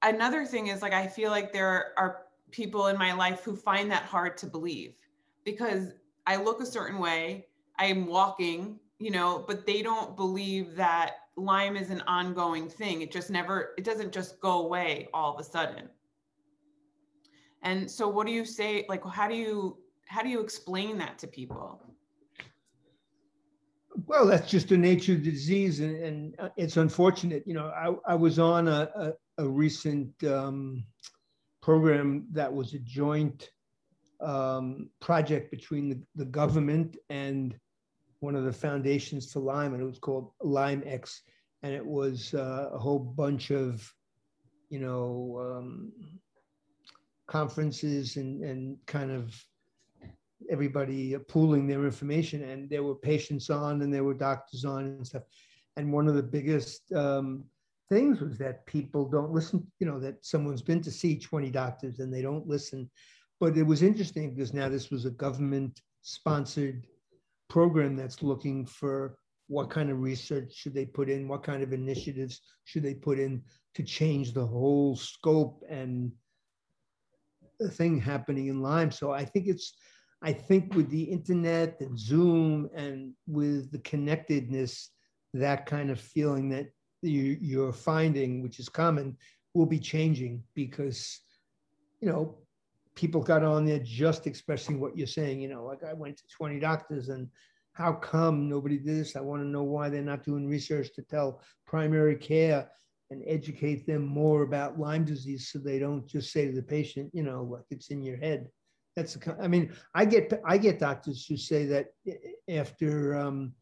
another 0.01 0.45
thing 0.45 0.67
is 0.67 0.81
like, 0.81 0.93
I 0.93 1.07
feel 1.07 1.31
like 1.31 1.51
there 1.51 1.93
are 1.97 2.25
people 2.51 2.88
in 2.88 2.97
my 2.97 3.13
life 3.13 3.43
who 3.43 3.55
find 3.55 3.89
that 3.91 4.03
hard 4.03 4.38
to 4.38 4.45
believe 4.45 4.93
because 5.43 5.93
I 6.27 6.35
look 6.35 6.61
a 6.61 6.65
certain 6.65 7.00
way, 7.00 7.47
I'm 7.77 8.05
walking, 8.05 8.79
you 9.00 9.11
know, 9.11 9.43
but 9.47 9.65
they 9.65 9.81
don't 9.81 10.15
believe 10.15 10.75
that 10.75 11.15
Lyme 11.35 11.75
is 11.75 11.89
an 11.89 12.01
ongoing 12.01 12.69
thing. 12.69 13.01
It 13.01 13.11
just 13.11 13.29
never, 13.29 13.73
it 13.77 13.83
doesn't 13.83 14.11
just 14.11 14.39
go 14.39 14.63
away 14.63 15.07
all 15.13 15.33
of 15.33 15.39
a 15.39 15.43
sudden. 15.43 15.89
And 17.63 17.89
so 17.89 18.07
what 18.07 18.27
do 18.27 18.33
you 18.33 18.45
say, 18.45 18.85
like, 18.89 19.03
how 19.05 19.27
do 19.27 19.35
you, 19.35 19.77
how 20.05 20.21
do 20.21 20.29
you 20.29 20.41
explain 20.41 20.97
that 20.97 21.17
to 21.19 21.27
people? 21.27 21.81
Well, 24.05 24.25
that's 24.25 24.50
just 24.50 24.69
the 24.69 24.77
nature 24.77 25.13
of 25.13 25.24
the 25.24 25.31
disease, 25.31 25.79
and, 25.79 26.03
and 26.03 26.36
uh, 26.39 26.50
it's 26.57 26.77
unfortunate. 26.77 27.43
You 27.45 27.53
know, 27.53 27.67
I, 27.67 28.13
I 28.13 28.15
was 28.15 28.39
on 28.39 28.67
a, 28.67 28.89
a, 28.95 29.13
a 29.43 29.48
recent 29.48 30.12
um, 30.24 30.86
program 31.62 32.27
that 32.31 32.51
was 32.51 32.74
a 32.74 32.79
joint 32.79 33.50
um, 34.21 34.89
project 35.00 35.51
between 35.51 35.89
the, 35.89 36.00
the 36.15 36.25
government 36.25 36.98
and 37.10 37.57
one 38.19 38.36
of 38.36 38.45
the 38.45 38.53
foundations 38.53 39.31
for 39.31 39.39
Lyme, 39.39 39.74
and 39.74 39.81
it 39.81 39.86
was 39.86 40.00
called 40.00 40.31
LymeX, 40.41 41.19
and 41.63 41.74
it 41.74 41.86
was 41.86 42.33
uh, 42.33 42.69
a 42.71 42.77
whole 42.77 43.00
bunch 43.00 43.51
of, 43.51 43.93
you 44.69 44.79
know, 44.79 45.57
um, 45.57 45.91
conferences 47.27 48.17
and 48.17 48.43
and 48.43 48.77
kind 48.86 49.12
of 49.12 49.33
everybody 50.50 51.15
pooling 51.27 51.67
their 51.67 51.86
information, 51.86 52.43
and 52.43 52.69
there 52.69 52.83
were 52.83 52.95
patients 52.95 53.50
on 53.50 53.81
and 53.81 53.93
there 53.93 54.03
were 54.03 54.13
doctors 54.13 54.65
on 54.65 54.86
and 54.86 55.07
stuff, 55.07 55.24
and 55.77 55.91
one 55.91 56.07
of 56.07 56.15
the 56.15 56.24
biggest 56.24 56.91
um, 56.93 57.45
things 57.89 58.21
was 58.21 58.38
that 58.38 58.65
people 58.65 59.05
don't 59.05 59.31
listen, 59.31 59.65
you 59.79 59.86
know, 59.86 60.00
that 60.00 60.25
someone's 60.25 60.62
been 60.62 60.81
to 60.81 60.91
see 60.91 61.19
20 61.19 61.50
doctors 61.51 62.00
and 62.00 62.13
they 62.13 62.21
don't 62.21 62.48
listen. 62.48 62.89
But 63.39 63.57
it 63.57 63.63
was 63.63 63.83
interesting 63.83 64.33
because 64.33 64.53
now 64.53 64.69
this 64.69 64.89
was 64.89 65.05
a 65.05 65.12
government 65.12 65.81
sponsored 66.01 66.88
program 67.50 67.95
that's 67.95 68.24
looking 68.24 68.65
for 68.65 69.17
what 69.48 69.69
kind 69.69 69.89
of 69.89 70.00
research 70.00 70.53
should 70.53 70.74
they 70.74 70.86
put 70.86 71.10
in, 71.10 71.27
what 71.27 71.43
kind 71.43 71.62
of 71.62 71.74
initiatives 71.74 72.39
should 72.63 72.83
they 72.83 72.93
put 72.93 73.19
in 73.19 73.41
to 73.75 73.83
change 73.83 74.31
the 74.33 74.45
whole 74.45 74.95
scope 74.95 75.62
and 75.69 76.13
thing 77.71 78.00
happening 78.00 78.48
in 78.48 78.62
Lyme. 78.62 78.91
So 78.91 79.12
I 79.12 79.25
think 79.25 79.48
it's, 79.48 79.74
I 80.22 80.34
think 80.34 80.75
with 80.75 80.90
the 80.90 81.04
internet 81.04 81.80
and 81.80 81.98
Zoom 81.98 82.70
and 82.75 83.13
with 83.28 83.72
the 83.72 83.80
connectedness, 83.80 84.92
that 85.34 85.66
kind 85.66 85.90
of 85.90 86.00
feeling 86.00 86.50
that 86.50 86.68
you, 87.01 87.38
you're 87.42 87.74
finding, 87.74 88.44
which 88.44 88.60
is 88.60 88.70
common, 88.70 89.18
will 89.54 89.66
be 89.66 89.80
changing 89.80 90.44
because, 90.54 91.20
you 92.00 92.10
know, 92.10 92.38
people 92.96 93.22
got 93.22 93.44
on 93.44 93.66
there 93.66 93.80
just 93.80 94.28
expressing 94.28 94.80
what 94.80 94.98
you're 94.98 95.08
saying. 95.08 95.42
You 95.42 95.50
know, 95.50 95.66
like 95.66 95.84
I 95.84 95.94
went 95.94 96.18
to 96.18 96.24
20 96.38 96.60
doctors 96.60 97.10
and 97.10 97.28
how 97.74 97.94
come 97.94 98.50
nobody 98.50 98.78
did 98.78 98.98
this? 98.98 99.16
I 99.16 99.22
want 99.22 99.42
to 99.42 99.48
know 99.48 99.63
why 99.63 99.90
they're 99.90 100.01
not 100.01 100.24
doing 100.24 100.48
research 100.48 100.94
to 100.96 101.01
tell 101.01 101.42
primary 101.66 102.16
care 102.16 102.70
and 103.10 103.24
educate 103.25 103.88
them 103.88 104.06
more 104.06 104.44
about 104.44 104.80
Lyme 104.80 105.06
disease 105.06 105.50
so 105.50 105.60
they 105.60 105.80
don't 105.80 106.08
just 106.08 106.32
say 106.32 106.46
to 106.46 106.54
the 106.54 106.62
patient, 106.62 107.10
you 107.13 107.24
know, 107.24 107.44
like 107.44 107.66
it's 107.70 107.90
in 107.90 108.04
your 108.04 108.18
head. 108.18 108.48
That's 108.95 109.13
the, 109.13 109.38
I 109.41 109.48
mean, 109.48 109.74
I 109.95 110.05
get 110.05 110.33
I 110.45 110.57
get 110.57 110.79
doctors 110.79 111.25
who 111.25 111.38
say 111.38 111.65
that 111.65 111.93
after 112.50 113.17
um, 113.17 113.53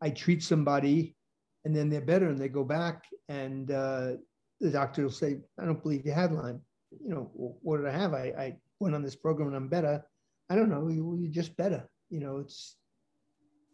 I 0.00 0.10
treat 0.10 0.42
somebody 0.42 1.16
and 1.64 1.76
then 1.76 1.90
they're 1.90 2.00
better 2.00 2.28
and 2.28 2.38
they 2.38 2.48
go 2.48 2.64
back 2.64 3.04
and 3.28 3.70
uh, 3.70 4.12
the 4.60 4.70
doctor 4.70 5.02
will 5.02 5.10
say, 5.10 5.38
I 5.60 5.64
don't 5.64 5.82
believe 5.82 6.06
you 6.06 6.12
had 6.12 6.32
Lyme. 6.32 6.60
You 6.90 7.10
know, 7.10 7.30
what 7.34 7.78
did 7.78 7.86
I 7.86 7.92
have? 7.92 8.14
I, 8.14 8.32
I 8.38 8.56
went 8.80 8.94
on 8.94 9.02
this 9.02 9.16
program 9.16 9.48
and 9.48 9.56
I'm 9.56 9.68
better. 9.68 10.02
I 10.50 10.54
don't 10.54 10.70
know. 10.70 10.88
You, 10.88 11.18
you're 11.20 11.32
just 11.32 11.56
better. 11.56 11.88
You 12.10 12.20
know, 12.20 12.38
it's, 12.38 12.76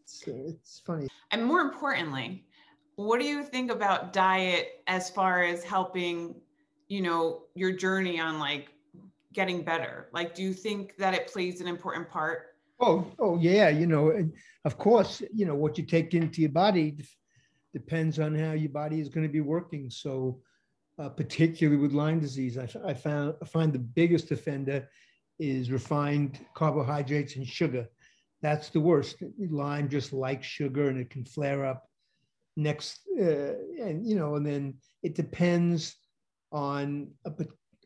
it's, 0.03 0.25
it's 0.27 0.83
funny. 0.87 1.09
And 1.31 1.45
more 1.45 1.61
importantly, 1.61 2.47
what 2.97 3.21
do 3.21 3.27
you 3.27 3.45
think 3.45 3.71
about 3.71 4.13
diet 4.13 4.83
as 4.87 5.11
far 5.11 5.43
as 5.43 5.63
helping, 5.63 6.35
you 6.89 7.03
know, 7.03 7.43
your 7.55 7.73
journey 7.73 8.21
on 8.21 8.39
like 8.39 8.71
getting 9.33 9.63
better? 9.65 10.09
Like, 10.13 10.35
do 10.35 10.43
you 10.43 10.53
think 10.53 10.97
that 10.97 11.15
it 11.15 11.29
plays 11.29 11.61
an 11.61 11.69
important 11.69 12.09
part? 12.11 12.47
Oh, 12.81 13.07
oh 13.19 13.39
yeah. 13.39 13.69
You 13.69 13.87
know, 13.87 14.31
of 14.65 14.79
course, 14.79 15.23
you 15.33 15.47
know, 15.47 15.55
what 15.55 15.79
you 15.79 15.85
take 15.85 16.15
into 16.15 16.41
your 16.41 16.51
body 16.51 16.97
depends 17.73 18.19
on 18.19 18.35
how 18.35 18.53
your 18.53 18.71
body 18.71 19.01
is 19.01 19.09
going 19.09 19.27
to 19.27 19.33
be 19.33 19.41
working. 19.41 19.91
So, 19.91 20.41
uh, 20.99 21.09
particularly 21.09 21.81
with 21.81 21.93
Lyme 21.93 22.21
disease, 22.21 22.59
I, 22.59 22.69
I 22.85 22.95
found 22.95 23.35
I 23.43 23.47
find 23.47 23.73
the 23.73 23.79
biggest 23.79 24.31
offender 24.31 24.89
is 25.39 25.71
refined 25.71 26.39
carbohydrates 26.55 27.37
and 27.37 27.47
sugar. 27.47 27.87
That's 28.43 28.71
the 28.71 28.81
worst. 28.81 29.23
Lyme 29.39 29.89
just 29.89 30.13
likes 30.13 30.47
sugar 30.47 30.89
and 30.89 30.99
it 30.99 31.11
can 31.11 31.25
flare 31.25 31.65
up 31.65 31.87
next, 32.57 33.01
uh, 33.19 33.55
and 33.81 34.07
you 34.07 34.17
know, 34.17 34.37
and 34.37 34.47
then 34.47 34.75
it 35.03 35.15
depends 35.15 35.97
on 36.53 37.11
a, 37.25 37.33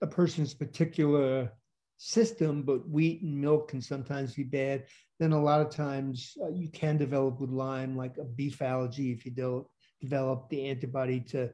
a 0.04 0.06
person's 0.06 0.52
particular 0.52 1.50
system, 1.96 2.62
but 2.62 2.87
wheat 2.88 3.23
and 3.23 3.40
milk 3.40 3.68
can 3.70 3.80
sometimes 3.80 4.34
be 4.34 4.44
bad. 4.44 4.84
Then 5.18 5.32
a 5.32 5.42
lot 5.42 5.62
of 5.62 5.70
times 5.70 6.37
uh, 6.42 6.50
you 6.50 6.68
can 6.68 6.99
develop 6.99 7.40
with 7.40 7.49
Lyme, 7.49 7.96
like 7.96 8.18
a 8.18 8.25
beef 8.25 8.61
allergy, 8.61 9.12
if 9.12 9.25
you 9.25 9.32
don't 9.32 9.66
develop 10.02 10.50
the 10.50 10.68
antibody 10.68 11.20
to 11.20 11.50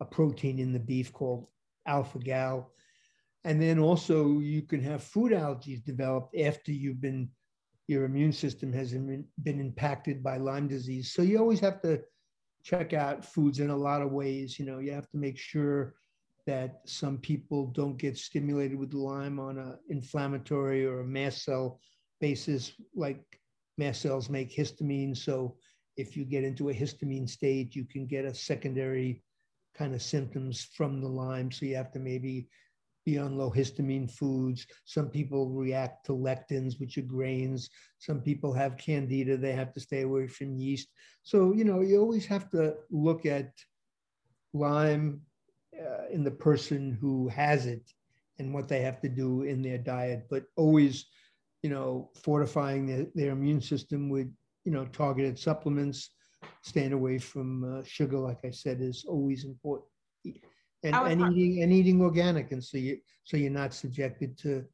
a 0.00 0.04
protein 0.04 0.58
in 0.58 0.72
the 0.72 0.80
beef 0.80 1.12
called 1.12 1.46
alpha 1.86 2.18
gal. 2.18 2.72
And 3.44 3.62
then 3.62 3.78
also 3.78 4.40
you 4.40 4.62
can 4.62 4.82
have 4.82 5.04
food 5.04 5.30
allergies 5.30 5.84
developed 5.84 6.36
after 6.36 6.72
you've 6.72 7.00
been, 7.00 7.28
your 7.86 8.04
immune 8.04 8.32
system 8.32 8.72
has 8.72 8.92
been 8.92 9.60
impacted 9.60 10.24
by 10.24 10.38
Lyme 10.38 10.66
disease. 10.66 11.12
So 11.12 11.22
you 11.22 11.38
always 11.38 11.60
have 11.60 11.80
to 11.82 12.00
check 12.64 12.92
out 12.94 13.24
foods 13.24 13.60
in 13.60 13.70
a 13.70 13.76
lot 13.76 14.02
of 14.02 14.10
ways. 14.10 14.58
You 14.58 14.66
know, 14.66 14.80
you 14.80 14.92
have 14.92 15.08
to 15.10 15.18
make 15.18 15.38
sure 15.38 15.94
that 16.46 16.80
some 16.86 17.18
people 17.18 17.66
don't 17.66 17.96
get 17.96 18.18
stimulated 18.18 18.78
with 18.78 18.94
Lyme 18.94 19.38
on 19.38 19.58
an 19.58 19.78
inflammatory 19.88 20.84
or 20.84 21.00
a 21.00 21.06
mast 21.06 21.44
cell 21.44 21.80
basis, 22.20 22.72
like 22.94 23.22
mast 23.78 24.02
cells 24.02 24.28
make 24.28 24.54
histamine. 24.54 25.16
So 25.16 25.56
if 25.96 26.16
you 26.16 26.24
get 26.24 26.44
into 26.44 26.70
a 26.70 26.74
histamine 26.74 27.28
state, 27.28 27.76
you 27.76 27.84
can 27.84 28.06
get 28.06 28.24
a 28.24 28.34
secondary 28.34 29.22
kind 29.76 29.94
of 29.94 30.02
symptoms 30.02 30.68
from 30.74 31.00
the 31.00 31.08
Lyme. 31.08 31.50
So 31.50 31.66
you 31.66 31.76
have 31.76 31.92
to 31.92 31.98
maybe 31.98 32.48
be 33.04 33.18
on 33.18 33.36
low 33.36 33.50
histamine 33.50 34.10
foods. 34.10 34.66
Some 34.84 35.08
people 35.08 35.50
react 35.50 36.06
to 36.06 36.12
lectins, 36.12 36.78
which 36.78 36.98
are 36.98 37.02
grains. 37.02 37.68
Some 37.98 38.20
people 38.20 38.52
have 38.52 38.76
candida, 38.76 39.36
they 39.36 39.52
have 39.52 39.72
to 39.74 39.80
stay 39.80 40.02
away 40.02 40.28
from 40.28 40.56
yeast. 40.56 40.88
So, 41.22 41.52
you 41.52 41.64
know, 41.64 41.80
you 41.80 42.00
always 42.00 42.26
have 42.26 42.48
to 42.50 42.74
look 42.90 43.26
at 43.26 43.52
Lyme 44.52 45.22
uh, 45.82 46.08
in 46.10 46.24
the 46.24 46.30
person 46.30 46.96
who 47.00 47.28
has 47.28 47.66
it 47.66 47.82
and 48.38 48.54
what 48.54 48.68
they 48.68 48.80
have 48.80 49.00
to 49.00 49.08
do 49.08 49.42
in 49.42 49.62
their 49.62 49.78
diet, 49.78 50.26
but 50.30 50.44
always, 50.56 51.06
you 51.62 51.70
know, 51.70 52.10
fortifying 52.22 52.86
their, 52.86 53.06
their 53.14 53.32
immune 53.32 53.60
system 53.60 54.08
with 54.08 54.28
you 54.64 54.72
know, 54.72 54.86
targeted 54.86 55.38
supplements, 55.38 56.10
staying 56.62 56.92
away 56.92 57.18
from 57.18 57.78
uh, 57.78 57.82
sugar, 57.84 58.18
like 58.18 58.38
I 58.44 58.50
said, 58.50 58.80
is 58.80 59.04
always 59.06 59.44
important. 59.44 59.88
And, 60.84 60.94
and 60.94 61.20
eating 61.36 61.62
and 61.62 61.72
eating 61.72 62.00
organic, 62.00 62.50
and 62.50 62.62
so 62.62 62.76
you 62.76 62.98
so 63.22 63.36
you're 63.36 63.50
not 63.50 63.72
subjected 63.72 64.36
to 64.38 64.64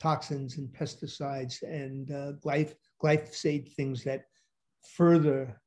toxins 0.00 0.56
and 0.56 0.68
pesticides 0.68 1.62
and 1.62 2.10
uh, 2.10 2.32
glyph, 2.42 2.74
glyphosate 3.02 3.74
things 3.74 4.02
that 4.04 4.24
further, 4.94 5.60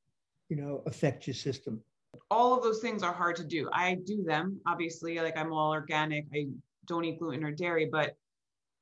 you 0.50 0.56
know, 0.56 0.82
affect 0.88 1.28
your 1.28 1.36
system. 1.36 1.84
All 2.32 2.56
of 2.56 2.64
those 2.64 2.80
things 2.80 3.04
are 3.04 3.14
hard 3.14 3.36
to 3.36 3.44
do. 3.44 3.70
I 3.72 3.98
do 4.06 4.24
them, 4.24 4.60
obviously. 4.66 5.20
Like 5.20 5.38
I'm 5.38 5.54
all 5.54 5.72
organic. 5.72 6.26
I 6.34 6.48
don't 6.88 7.06
eat 7.06 7.20
gluten 7.20 7.44
or 7.44 7.52
dairy, 7.52 7.90
but 7.92 8.16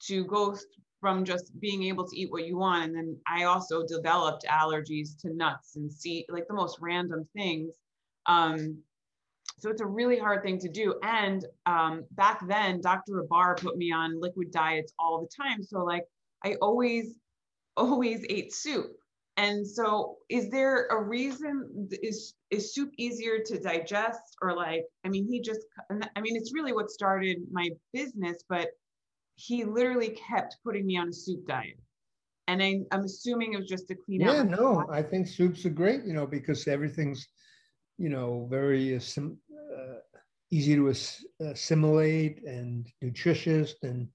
to 0.04 0.24
go 0.26 0.56
from 1.02 1.26
just 1.26 1.58
being 1.60 1.84
able 1.84 2.08
to 2.08 2.18
eat 2.18 2.32
what 2.32 2.46
you 2.46 2.58
want. 2.58 2.86
And 2.86 2.96
then 2.96 3.18
I 3.28 3.44
also 3.44 3.86
developed 3.86 4.46
allergies 4.50 5.20
to 5.22 5.34
nuts 5.34 5.76
and 5.76 5.92
seed, 5.92 6.26
like 6.30 6.48
the 6.48 6.54
most 6.54 6.78
random 6.82 7.28
things. 7.36 7.74
Um, 8.26 8.78
so 9.58 9.70
it's 9.70 9.82
a 9.82 9.86
really 9.86 10.18
hard 10.18 10.44
thing 10.44 10.60
to 10.60 10.70
do. 10.70 10.96
And 11.04 11.46
um, 11.66 12.06
back 12.12 12.46
then, 12.48 12.82
Dr. 12.82 13.14
Rabar 13.14 13.58
put 13.58 13.78
me 13.78 13.92
on 13.92 14.20
liquid 14.20 14.52
diets 14.52 14.94
all 15.00 15.22
the 15.22 15.44
time. 15.44 15.64
So 15.64 15.84
like 15.84 16.04
I 16.46 16.56
always, 16.62 17.16
always 17.76 18.26
ate 18.30 18.54
soup. 18.54 18.92
And 19.40 19.66
so 19.66 20.18
is 20.28 20.50
there 20.50 20.88
a 20.88 21.02
reason 21.02 21.88
is 22.04 22.34
is 22.50 22.74
soup 22.74 22.92
easier 22.98 23.40
to 23.46 23.58
digest 23.58 24.36
or 24.42 24.54
like 24.54 24.84
I 25.06 25.08
mean 25.10 25.26
he 25.32 25.40
just 25.40 25.62
I 25.90 26.20
mean 26.20 26.36
it's 26.36 26.54
really 26.54 26.74
what 26.74 26.90
started 26.92 27.38
my 27.50 27.70
business 27.94 28.44
but 28.50 28.68
he 29.40 29.64
literally 29.64 30.10
kept 30.10 30.58
putting 30.66 30.86
me 30.86 30.98
on 30.98 31.08
a 31.08 31.14
soup 31.14 31.48
diet. 31.48 31.80
And 32.48 32.62
I, 32.62 32.82
I'm 32.92 33.06
assuming 33.06 33.54
it 33.54 33.58
was 33.58 33.70
just 33.70 33.88
to 33.88 33.96
clean 33.96 34.28
up. 34.28 34.34
Yeah, 34.34 34.42
out. 34.42 34.50
no, 34.50 34.86
I 34.92 35.02
think 35.02 35.28
soups 35.28 35.66
are 35.66 35.70
great, 35.70 36.04
you 36.04 36.14
know, 36.14 36.28
because 36.28 36.68
everything's, 36.68 37.26
you 37.98 38.10
know, 38.10 38.48
very 38.50 38.96
uh, 38.96 39.00
easy 40.52 40.76
to 40.76 40.90
as- 40.90 41.24
assimilate 41.40 42.44
and 42.46 42.92
nutritious 43.02 43.76
and, 43.84 44.10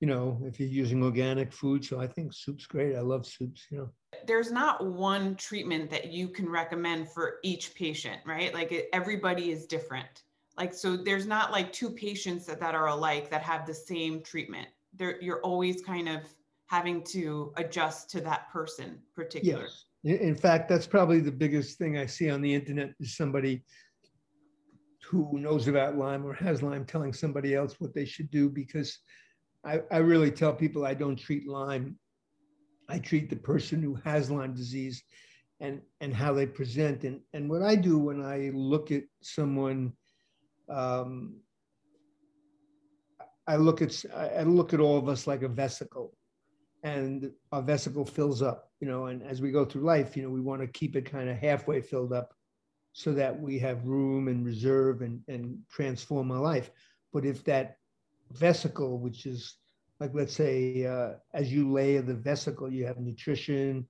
you 0.00 0.06
know, 0.06 0.40
if 0.46 0.58
you're 0.58 0.68
using 0.68 1.02
organic 1.02 1.52
food. 1.52 1.84
So 1.84 2.00
I 2.00 2.06
think 2.06 2.32
soup's 2.32 2.66
great. 2.66 2.96
I 2.96 3.00
love 3.00 3.26
soups, 3.26 3.66
you 3.70 3.78
know. 3.78 3.90
There's 4.26 4.50
not 4.50 4.84
one 4.86 5.34
treatment 5.36 5.90
that 5.90 6.10
you 6.12 6.28
can 6.28 6.48
recommend 6.48 7.08
for 7.10 7.36
each 7.42 7.74
patient, 7.74 8.20
right? 8.26 8.52
Like 8.52 8.88
everybody 8.92 9.50
is 9.50 9.66
different. 9.66 10.24
Like 10.56 10.74
so 10.74 10.96
there's 10.96 11.26
not 11.26 11.52
like 11.52 11.72
two 11.72 11.90
patients 11.90 12.46
that, 12.46 12.60
that 12.60 12.74
are 12.74 12.88
alike 12.88 13.30
that 13.30 13.42
have 13.42 13.66
the 13.66 13.74
same 13.74 14.22
treatment. 14.22 14.68
There 14.94 15.20
you're 15.20 15.40
always 15.40 15.82
kind 15.82 16.08
of 16.08 16.22
having 16.66 17.02
to 17.02 17.52
adjust 17.56 18.10
to 18.10 18.20
that 18.22 18.50
person 18.50 18.98
particular. 19.14 19.62
Yes. 19.62 19.84
In, 20.04 20.16
in 20.28 20.34
fact, 20.34 20.68
that's 20.68 20.86
probably 20.86 21.20
the 21.20 21.32
biggest 21.32 21.78
thing 21.78 21.98
I 21.98 22.06
see 22.06 22.30
on 22.30 22.42
the 22.42 22.54
internet 22.54 22.94
is 23.00 23.16
somebody 23.16 23.64
who 25.08 25.38
knows 25.38 25.68
about 25.68 25.96
Lyme 25.96 26.26
or 26.26 26.34
has 26.34 26.62
Lyme 26.62 26.84
telling 26.84 27.12
somebody 27.12 27.54
else 27.54 27.76
what 27.78 27.94
they 27.94 28.04
should 28.04 28.30
do 28.30 28.50
because 28.50 28.98
I, 29.64 29.80
I 29.90 29.98
really 29.98 30.30
tell 30.30 30.52
people 30.52 30.84
I 30.84 30.94
don't 30.94 31.16
treat 31.16 31.48
Lyme. 31.48 31.96
I 32.88 32.98
treat 32.98 33.28
the 33.30 33.36
person 33.36 33.82
who 33.82 33.94
has 34.04 34.30
Lyme 34.30 34.54
disease 34.54 35.02
and, 35.60 35.80
and 36.00 36.14
how 36.14 36.32
they 36.32 36.46
present. 36.46 37.04
And, 37.04 37.20
and 37.32 37.50
what 37.50 37.62
I 37.62 37.76
do 37.76 37.98
when 37.98 38.24
I 38.24 38.50
look 38.54 38.90
at 38.90 39.02
someone, 39.20 39.92
um, 40.68 41.36
I 43.46 43.56
look 43.56 43.80
at 43.80 44.04
I 44.14 44.42
look 44.42 44.74
at 44.74 44.80
all 44.80 44.98
of 44.98 45.08
us 45.08 45.26
like 45.26 45.42
a 45.42 45.48
vesicle 45.48 46.12
and 46.82 47.30
our 47.50 47.62
vesicle 47.62 48.04
fills 48.04 48.42
up, 48.42 48.70
you 48.80 48.86
know, 48.86 49.06
and 49.06 49.22
as 49.22 49.40
we 49.40 49.50
go 49.50 49.64
through 49.64 49.82
life, 49.82 50.16
you 50.16 50.22
know, 50.22 50.30
we 50.30 50.40
want 50.40 50.60
to 50.60 50.66
keep 50.68 50.96
it 50.96 51.10
kind 51.10 51.28
of 51.28 51.36
halfway 51.36 51.80
filled 51.80 52.12
up 52.12 52.34
so 52.92 53.12
that 53.12 53.38
we 53.38 53.58
have 53.58 53.86
room 53.86 54.28
and 54.28 54.44
reserve 54.44 55.02
and, 55.02 55.20
and 55.28 55.58
transform 55.70 56.30
our 56.30 56.40
life. 56.40 56.70
But 57.12 57.24
if 57.24 57.42
that 57.44 57.76
vesicle, 58.32 58.98
which 58.98 59.26
is 59.26 59.56
like, 60.00 60.10
let's 60.14 60.34
say, 60.34 60.86
uh, 60.86 61.14
as 61.34 61.52
you 61.52 61.72
layer 61.72 62.02
the 62.02 62.14
vesicle, 62.14 62.72
you 62.72 62.86
have 62.86 62.98
nutrition, 62.98 63.86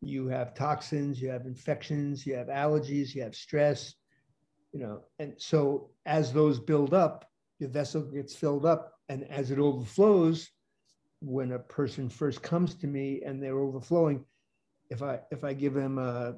you 0.00 0.28
have 0.28 0.54
toxins, 0.54 1.20
you 1.20 1.28
have 1.28 1.46
infections, 1.46 2.26
you 2.26 2.34
have 2.34 2.46
allergies, 2.46 3.14
you 3.14 3.22
have 3.22 3.34
stress, 3.34 3.94
you 4.72 4.80
know, 4.80 5.00
and 5.18 5.34
so 5.36 5.90
as 6.06 6.32
those 6.32 6.58
build 6.58 6.94
up, 6.94 7.26
your 7.58 7.68
vessel 7.68 8.02
gets 8.02 8.34
filled 8.34 8.64
up, 8.64 8.94
and 9.08 9.24
as 9.30 9.50
it 9.50 9.58
overflows, 9.58 10.48
when 11.20 11.52
a 11.52 11.58
person 11.58 12.08
first 12.08 12.42
comes 12.42 12.74
to 12.74 12.86
me 12.86 13.22
and 13.22 13.42
they're 13.42 13.58
overflowing, 13.58 14.24
if 14.88 15.02
I 15.02 15.20
if 15.30 15.44
I 15.44 15.52
give 15.52 15.74
them 15.74 15.98
a, 15.98 16.36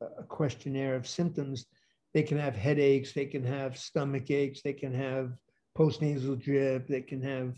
a 0.00 0.24
questionnaire 0.24 0.94
of 0.96 1.06
symptoms, 1.06 1.66
they 2.14 2.22
can 2.22 2.38
have 2.38 2.56
headaches, 2.56 3.12
they 3.12 3.26
can 3.26 3.44
have 3.44 3.76
stomach 3.76 4.30
aches, 4.30 4.62
they 4.62 4.72
can 4.72 4.94
have 4.94 5.32
postnasal 5.76 6.40
drip, 6.40 6.88
they 6.88 7.02
can 7.02 7.22
have, 7.22 7.54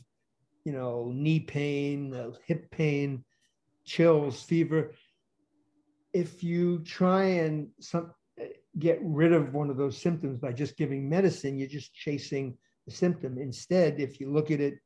you 0.65 0.73
know, 0.73 1.11
knee 1.15 1.41
pain, 1.41 2.15
uh, 2.15 2.31
hip 2.45 2.71
pain, 2.71 3.25
chills, 3.85 4.43
fever. 4.43 4.93
If 6.13 6.43
you 6.43 6.81
try 6.81 7.25
and 7.25 7.69
some 7.81 8.13
get 8.79 8.99
rid 9.03 9.33
of 9.33 9.53
one 9.53 9.71
of 9.71 9.77
those 9.77 9.99
symptoms 9.99 10.39
by 10.39 10.53
just 10.53 10.77
giving 10.77 11.09
medicine, 11.09 11.59
you're 11.59 11.69
just 11.69 11.93
chasing 11.95 12.57
the 12.87 12.93
symptom. 12.93 13.39
Instead, 13.39 14.01
if 14.01 14.21
you 14.21 14.31
look 14.31 14.51
at 14.51 14.61
it 14.61 14.79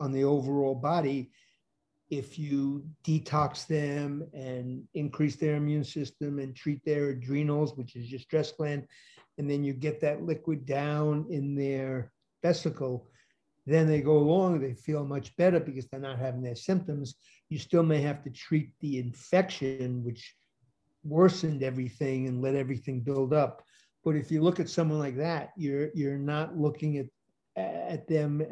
on 0.00 0.12
the 0.12 0.24
overall 0.24 0.74
body, 0.74 1.30
if 2.10 2.38
you 2.38 2.84
detox 3.04 3.66
them 3.66 4.26
and 4.32 4.82
increase 4.94 5.36
their 5.36 5.56
immune 5.56 5.84
system 5.84 6.38
and 6.38 6.56
treat 6.56 6.82
their 6.84 7.10
adrenals, 7.10 7.76
which 7.76 7.96
is 7.96 8.10
your 8.10 8.20
stress 8.20 8.52
gland, 8.52 8.86
and 9.36 9.50
then 9.50 9.62
you 9.62 9.72
get 9.72 10.00
that 10.00 10.22
liquid 10.22 10.64
down 10.64 11.26
in 11.30 11.54
their 11.54 12.10
vesicle, 12.42 13.06
then 13.68 13.86
they 13.86 14.00
go 14.00 14.16
along, 14.18 14.60
they 14.60 14.74
feel 14.74 15.04
much 15.04 15.36
better 15.36 15.60
because 15.60 15.86
they're 15.86 16.00
not 16.00 16.18
having 16.18 16.42
their 16.42 16.56
symptoms. 16.56 17.16
You 17.48 17.58
still 17.58 17.82
may 17.82 18.00
have 18.00 18.22
to 18.22 18.30
treat 18.30 18.70
the 18.80 18.98
infection, 18.98 20.04
which 20.04 20.34
worsened 21.04 21.62
everything 21.62 22.28
and 22.28 22.42
let 22.42 22.54
everything 22.54 23.00
build 23.00 23.32
up. 23.32 23.62
But 24.04 24.16
if 24.16 24.30
you 24.30 24.42
look 24.42 24.60
at 24.60 24.70
someone 24.70 24.98
like 24.98 25.16
that, 25.16 25.50
you're 25.56 25.90
you're 25.94 26.18
not 26.18 26.56
looking 26.56 26.98
at 26.98 27.06
at 27.56 28.06
them 28.08 28.42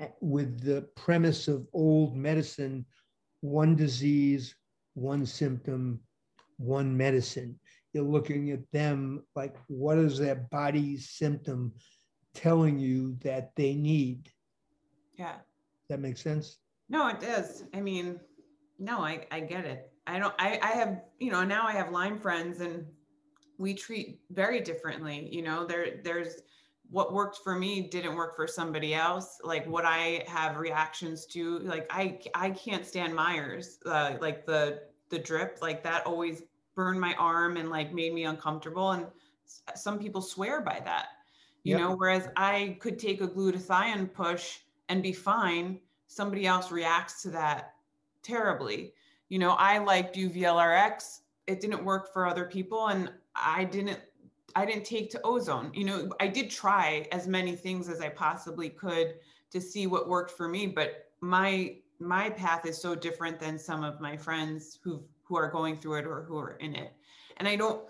uh, 0.00 0.06
with 0.20 0.64
the 0.64 0.82
premise 0.96 1.48
of 1.48 1.66
old 1.72 2.16
medicine, 2.16 2.86
one 3.42 3.76
disease, 3.76 4.54
one 4.94 5.26
symptom, 5.26 6.00
one 6.56 6.96
medicine. 6.96 7.58
You're 7.92 8.04
looking 8.04 8.50
at 8.50 8.70
them 8.72 9.22
like 9.36 9.54
what 9.68 9.98
is 9.98 10.18
their 10.18 10.46
body's 10.50 11.10
symptom 11.10 11.72
telling 12.34 12.78
you 12.78 13.16
that 13.22 13.54
they 13.56 13.74
need. 13.74 14.30
Yeah. 15.14 15.36
That 15.88 16.00
makes 16.00 16.22
sense? 16.22 16.58
No, 16.88 17.08
it 17.08 17.20
does. 17.20 17.64
I 17.74 17.80
mean, 17.80 18.20
no, 18.78 19.00
I, 19.00 19.26
I 19.30 19.40
get 19.40 19.64
it. 19.64 19.90
I 20.06 20.18
don't, 20.18 20.34
I, 20.38 20.58
I 20.62 20.68
have, 20.68 21.02
you 21.20 21.30
know, 21.30 21.44
now 21.44 21.66
I 21.66 21.72
have 21.72 21.90
Lyme 21.90 22.18
friends 22.18 22.60
and 22.60 22.84
we 23.58 23.74
treat 23.74 24.20
very 24.30 24.60
differently. 24.60 25.28
You 25.30 25.42
know, 25.42 25.64
there, 25.64 26.00
there's 26.02 26.42
what 26.90 27.12
worked 27.12 27.38
for 27.44 27.54
me 27.54 27.88
didn't 27.88 28.14
work 28.14 28.36
for 28.36 28.46
somebody 28.46 28.94
else. 28.94 29.38
Like 29.42 29.66
what 29.66 29.84
I 29.84 30.24
have 30.26 30.56
reactions 30.56 31.26
to, 31.26 31.60
like 31.60 31.86
I, 31.90 32.18
I 32.34 32.50
can't 32.50 32.84
stand 32.84 33.14
Myers, 33.14 33.78
uh, 33.86 34.14
like 34.20 34.44
the, 34.44 34.82
the 35.08 35.18
drip, 35.18 35.58
like 35.62 35.82
that 35.84 36.04
always 36.06 36.42
burned 36.74 37.00
my 37.00 37.14
arm 37.14 37.56
and 37.56 37.70
like 37.70 37.94
made 37.94 38.12
me 38.12 38.24
uncomfortable. 38.24 38.92
And 38.92 39.06
some 39.74 39.98
people 39.98 40.20
swear 40.20 40.60
by 40.60 40.80
that, 40.84 41.06
you 41.64 41.72
Yep. 41.72 41.80
know, 41.80 41.96
whereas 41.96 42.28
I 42.36 42.76
could 42.80 42.98
take 42.98 43.20
a 43.20 43.28
glutathione 43.28 44.12
push 44.12 44.60
and 44.88 45.02
be 45.02 45.12
fine. 45.12 45.80
Somebody 46.08 46.46
else 46.46 46.70
reacts 46.70 47.22
to 47.22 47.30
that 47.30 47.74
terribly. 48.22 48.94
You 49.28 49.38
know, 49.38 49.50
I 49.52 49.78
liked 49.78 50.16
UVLRX. 50.16 51.20
It 51.46 51.60
didn't 51.60 51.84
work 51.84 52.12
for 52.12 52.26
other 52.26 52.44
people, 52.44 52.88
and 52.88 53.12
I 53.34 53.64
didn't. 53.64 54.00
I 54.54 54.66
didn't 54.66 54.84
take 54.84 55.10
to 55.12 55.20
ozone. 55.24 55.70
You 55.72 55.84
know, 55.84 56.10
I 56.20 56.28
did 56.28 56.50
try 56.50 57.08
as 57.10 57.26
many 57.26 57.56
things 57.56 57.88
as 57.88 58.02
I 58.02 58.10
possibly 58.10 58.68
could 58.68 59.14
to 59.50 59.60
see 59.62 59.86
what 59.86 60.08
worked 60.08 60.32
for 60.32 60.46
me, 60.46 60.66
but 60.66 61.10
my 61.20 61.76
my 61.98 62.28
path 62.28 62.66
is 62.66 62.76
so 62.76 62.94
different 62.94 63.38
than 63.38 63.58
some 63.58 63.82
of 63.82 64.00
my 64.00 64.16
friends 64.16 64.78
who 64.82 65.02
who 65.22 65.36
are 65.36 65.50
going 65.50 65.76
through 65.78 65.94
it 65.94 66.06
or 66.06 66.22
who 66.24 66.36
are 66.36 66.56
in 66.56 66.74
it. 66.74 66.92
And 67.38 67.48
I 67.48 67.56
don't 67.56 67.82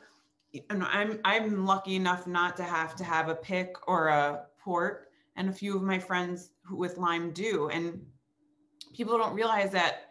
and 0.71 0.83
I'm 0.83 1.21
I'm 1.25 1.65
lucky 1.67 1.97
enough 1.97 2.27
not 2.27 2.57
to 2.59 2.62
have 2.62 2.95
to 2.97 3.05
have 3.05 3.29
a 3.29 3.35
PICC 3.35 3.69
or 3.87 4.09
a 4.09 4.45
port 4.62 5.09
and 5.37 5.49
a 5.49 5.53
few 5.53 5.77
of 5.77 5.83
my 5.83 5.99
friends 5.99 6.51
who 6.65 6.77
with 6.77 6.99
Lyme 6.99 7.33
do 7.33 7.69
and 7.69 8.01
people 8.95 9.17
don't 9.17 9.35
realize 9.35 9.71
that 9.71 10.09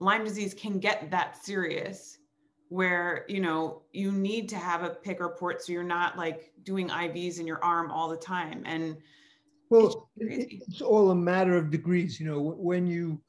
Lyme 0.00 0.24
disease 0.24 0.54
can 0.54 0.78
get 0.78 1.10
that 1.10 1.42
serious 1.44 2.18
where 2.68 3.24
you 3.28 3.40
know 3.40 3.82
you 3.92 4.10
need 4.10 4.48
to 4.48 4.56
have 4.56 4.82
a 4.82 4.90
PICC 4.90 5.20
or 5.20 5.36
port 5.36 5.62
so 5.62 5.72
you're 5.72 5.84
not 5.84 6.18
like 6.18 6.54
doing 6.64 6.88
IVs 6.88 7.38
in 7.38 7.46
your 7.46 7.62
arm 7.62 7.90
all 7.90 8.08
the 8.08 8.16
time. 8.16 8.62
And 8.66 8.96
Well, 9.70 10.10
It's 10.16 10.64
it's 10.68 10.80
all 10.82 11.10
a 11.10 11.14
matter 11.14 11.56
of 11.56 11.70
degrees, 11.70 12.18
you 12.18 12.26
know, 12.26 12.40
when 12.40 12.86
you, 12.86 13.20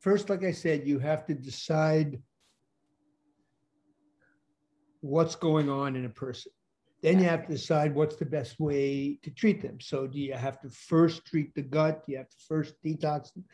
first, 0.00 0.30
like 0.30 0.44
I 0.44 0.52
said, 0.52 0.86
you 0.86 0.98
have 0.98 1.26
to 1.26 1.34
decide 1.34 2.22
what's 5.00 5.34
going 5.34 5.68
on 5.68 5.96
in 5.96 6.04
a 6.04 6.10
person. 6.10 6.52
Then 7.02 7.18
you 7.18 7.24
have 7.24 7.46
to 7.46 7.52
decide 7.52 7.94
what's 7.94 8.16
the 8.16 8.24
best 8.24 8.58
way 8.58 9.18
to 9.22 9.30
treat 9.30 9.62
them. 9.62 9.80
So 9.80 10.06
do 10.06 10.18
you 10.18 10.34
have 10.34 10.60
to 10.62 10.70
first 10.70 11.24
treat 11.26 11.54
the 11.54 11.62
gut? 11.62 12.04
Do 12.06 12.12
you 12.12 12.18
have 12.18 12.30
to 12.30 12.36
first 12.48 12.74
detox? 12.84 13.32
them? 13.32 13.44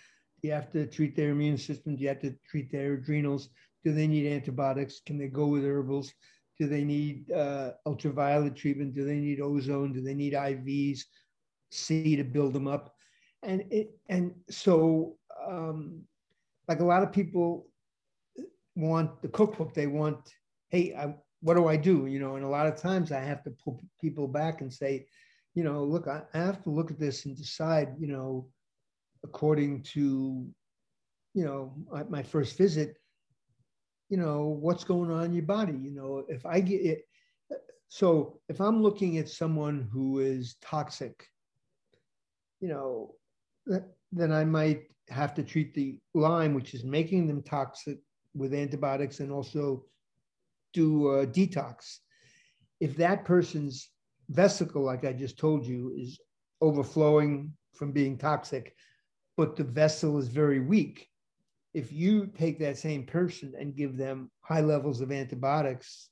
Do 0.40 0.48
you 0.48 0.54
have 0.54 0.70
to 0.72 0.86
treat 0.86 1.16
their 1.16 1.30
immune 1.30 1.58
system? 1.58 1.96
Do 1.96 2.02
you 2.02 2.08
have 2.08 2.20
to 2.20 2.34
treat 2.48 2.70
their 2.70 2.94
adrenals? 2.94 3.48
Do 3.84 3.92
they 3.92 4.06
need 4.06 4.32
antibiotics? 4.32 5.00
Can 5.04 5.18
they 5.18 5.26
go 5.26 5.46
with 5.46 5.64
herbals? 5.64 6.12
Do 6.58 6.68
they 6.68 6.84
need 6.84 7.30
uh, 7.32 7.72
ultraviolet 7.86 8.54
treatment? 8.54 8.94
Do 8.94 9.04
they 9.04 9.18
need 9.18 9.40
ozone? 9.40 9.92
Do 9.92 10.00
they 10.00 10.14
need 10.14 10.34
IVs? 10.34 11.00
C 11.70 12.16
to 12.16 12.24
build 12.24 12.52
them 12.52 12.68
up? 12.68 12.94
And 13.42 13.64
it 13.70 13.98
and 14.08 14.34
so 14.50 15.16
um, 15.46 16.02
like 16.68 16.80
a 16.80 16.84
lot 16.84 17.02
of 17.02 17.12
people 17.12 17.66
want 18.76 19.20
the 19.22 19.28
cookbook. 19.28 19.74
They 19.74 19.86
want, 19.86 20.32
hey, 20.70 20.94
I 20.94 21.14
what 21.42 21.54
do 21.54 21.66
I 21.66 21.76
do? 21.76 22.06
You 22.06 22.20
know, 22.20 22.36
and 22.36 22.44
a 22.44 22.48
lot 22.48 22.66
of 22.66 22.76
times 22.76 23.12
I 23.12 23.20
have 23.20 23.42
to 23.44 23.50
pull 23.50 23.82
people 24.00 24.28
back 24.28 24.60
and 24.60 24.72
say, 24.72 25.06
you 25.54 25.64
know, 25.64 25.84
look, 25.84 26.06
I, 26.06 26.22
have 26.32 26.62
to 26.62 26.70
look 26.70 26.90
at 26.90 26.98
this 26.98 27.26
and 27.26 27.36
decide, 27.36 27.94
you 27.98 28.06
know, 28.06 28.48
according 29.24 29.82
to, 29.82 30.46
you 31.34 31.44
know, 31.44 31.74
my, 31.90 32.04
my 32.04 32.22
first 32.22 32.56
visit, 32.56 32.96
you 34.08 34.16
know, 34.16 34.56
what's 34.60 34.84
going 34.84 35.10
on 35.10 35.24
in 35.24 35.34
your 35.34 35.42
body. 35.42 35.76
You 35.76 35.90
know, 35.90 36.24
if 36.28 36.46
I 36.46 36.60
get 36.60 36.80
it, 36.82 37.02
so 37.88 38.40
if 38.48 38.60
I'm 38.60 38.82
looking 38.82 39.18
at 39.18 39.28
someone 39.28 39.88
who 39.92 40.20
is 40.20 40.56
toxic, 40.62 41.26
you 42.60 42.68
know, 42.68 43.14
then 44.12 44.32
I 44.32 44.44
might 44.44 44.84
have 45.08 45.34
to 45.34 45.42
treat 45.42 45.74
the 45.74 45.98
Lyme, 46.14 46.54
which 46.54 46.72
is 46.72 46.84
making 46.84 47.26
them 47.26 47.42
toxic, 47.42 47.98
with 48.34 48.54
antibiotics 48.54 49.20
and 49.20 49.30
also 49.30 49.84
do 50.72 51.08
a 51.08 51.22
uh, 51.22 51.26
detox. 51.26 51.98
If 52.80 52.96
that 52.96 53.24
person's 53.24 53.90
vesicle, 54.28 54.82
like 54.82 55.04
I 55.04 55.12
just 55.12 55.38
told 55.38 55.66
you, 55.66 55.92
is 55.96 56.18
overflowing 56.60 57.52
from 57.74 57.92
being 57.92 58.18
toxic, 58.18 58.74
but 59.36 59.56
the 59.56 59.64
vessel 59.64 60.18
is 60.18 60.28
very 60.28 60.60
weak, 60.60 61.08
if 61.74 61.92
you 61.92 62.26
take 62.26 62.58
that 62.58 62.78
same 62.78 63.04
person 63.04 63.54
and 63.58 63.76
give 63.76 63.96
them 63.96 64.30
high 64.40 64.60
levels 64.60 65.00
of 65.00 65.10
antibiotics, 65.10 66.10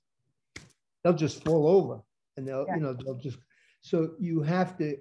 they'll 1.03 1.13
just 1.13 1.45
fall 1.45 1.67
over 1.69 2.01
and 2.37 2.47
they'll, 2.47 2.67
Yeah. 2.67 2.77
you 2.77 2.81
know, 2.81 2.95
they'll 2.95 3.19
just, 3.19 3.39
so 3.83 4.15
you 4.19 4.43
have 4.43 4.77
to 4.79 4.97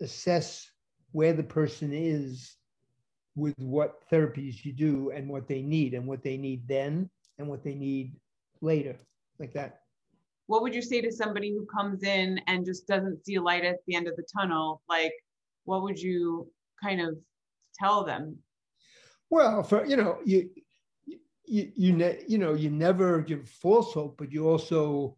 assess 0.00 0.70
where 1.12 1.32
the 1.32 1.42
person 1.42 1.92
is 1.92 2.56
with 3.34 3.58
what 3.58 4.08
therapies 4.10 4.64
you 4.64 4.72
do 4.72 5.10
and 5.10 5.28
what 5.28 5.48
they 5.48 5.62
need 5.62 5.94
and 5.94 6.06
what 6.06 6.22
they 6.22 6.36
need 6.36 6.66
then 6.68 7.08
and 7.38 7.48
what 7.48 7.62
they 7.62 7.74
need 7.74 8.14
later, 8.60 8.98
like 9.38 9.52
that. 9.54 9.80
What 10.46 10.62
would 10.62 10.74
you 10.74 10.82
say 10.82 11.00
to 11.00 11.12
somebody 11.12 11.52
who 11.52 11.64
comes 11.66 12.02
in 12.02 12.40
and 12.46 12.64
just 12.64 12.86
doesn't 12.86 13.24
see 13.24 13.36
a 13.36 13.42
light 13.42 13.64
at 13.64 13.76
the 13.86 13.94
end 13.94 14.08
of 14.08 14.16
the 14.16 14.24
tunnel? 14.36 14.82
Like, 14.88 15.12
what 15.64 15.82
would 15.82 15.98
you 15.98 16.50
kind 16.82 17.00
of 17.00 17.16
tell 17.78 18.04
them? 18.04 18.38
Well, 19.30 19.62
for 19.62 19.86
you 19.86 19.96
know, 19.96 20.18
you 20.24 20.50
you 21.46 21.70
you 21.74 21.92
ne- 21.92 22.24
you 22.26 22.38
know, 22.38 22.54
you 22.54 22.70
never 22.70 23.20
give 23.20 23.48
false 23.48 23.94
hope, 23.94 24.16
but 24.18 24.32
you 24.32 24.48
also 24.48 25.16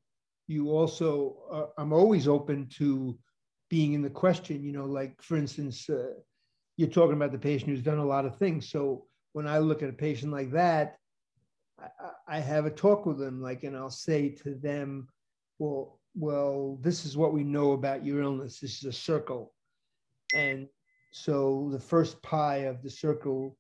you 0.49 0.71
also 0.71 1.37
uh, 1.51 1.67
I'm 1.79 1.93
always 1.93 2.29
open 2.29 2.69
to 2.77 3.19
being 3.71 3.95
in 3.95 4.03
the 4.03 4.11
question. 4.11 4.63
You 4.63 4.73
know, 4.73 4.85
like 4.85 5.23
for 5.23 5.37
instance, 5.37 5.89
uh, 5.89 6.13
you're 6.77 6.89
talking 6.89 7.17
about 7.17 7.33
the 7.33 7.39
patient 7.39 7.71
who's 7.71 7.83
done 7.83 7.99
a 7.99 8.05
lot 8.05 8.27
of 8.27 8.37
things. 8.37 8.69
So 8.71 9.07
when 9.33 9.47
I 9.47 9.59
look 9.59 9.83
at 9.83 9.89
a 9.89 9.95
patient 9.95 10.33
like 10.33 10.53
that, 10.53 10.97
I, 12.29 12.39
have 12.39 12.67
a 12.67 12.71
talk 12.71 13.07
with 13.07 13.19
them, 13.19 13.43
like, 13.43 13.65
and 13.65 13.77
I'll 13.77 13.91
say 13.91 14.29
to 14.29 14.55
them, 14.55 15.09
well, 15.59 15.99
well, 16.15 16.79
this 16.83 17.05
is 17.05 17.17
what 17.17 17.33
we 17.33 17.43
know 17.43 17.73
about 17.73 18.05
your 18.05 18.23
illness. 18.23 18.61
This 18.61 18.79
is 18.79 18.85
a 18.85 18.93
circle, 18.93 19.55
and 20.35 20.69
so 21.13 21.69
the 21.71 21.81
first 21.81 22.23
pie 22.23 22.65
of 22.69 22.83
the 22.83 22.91
circle 22.91 23.57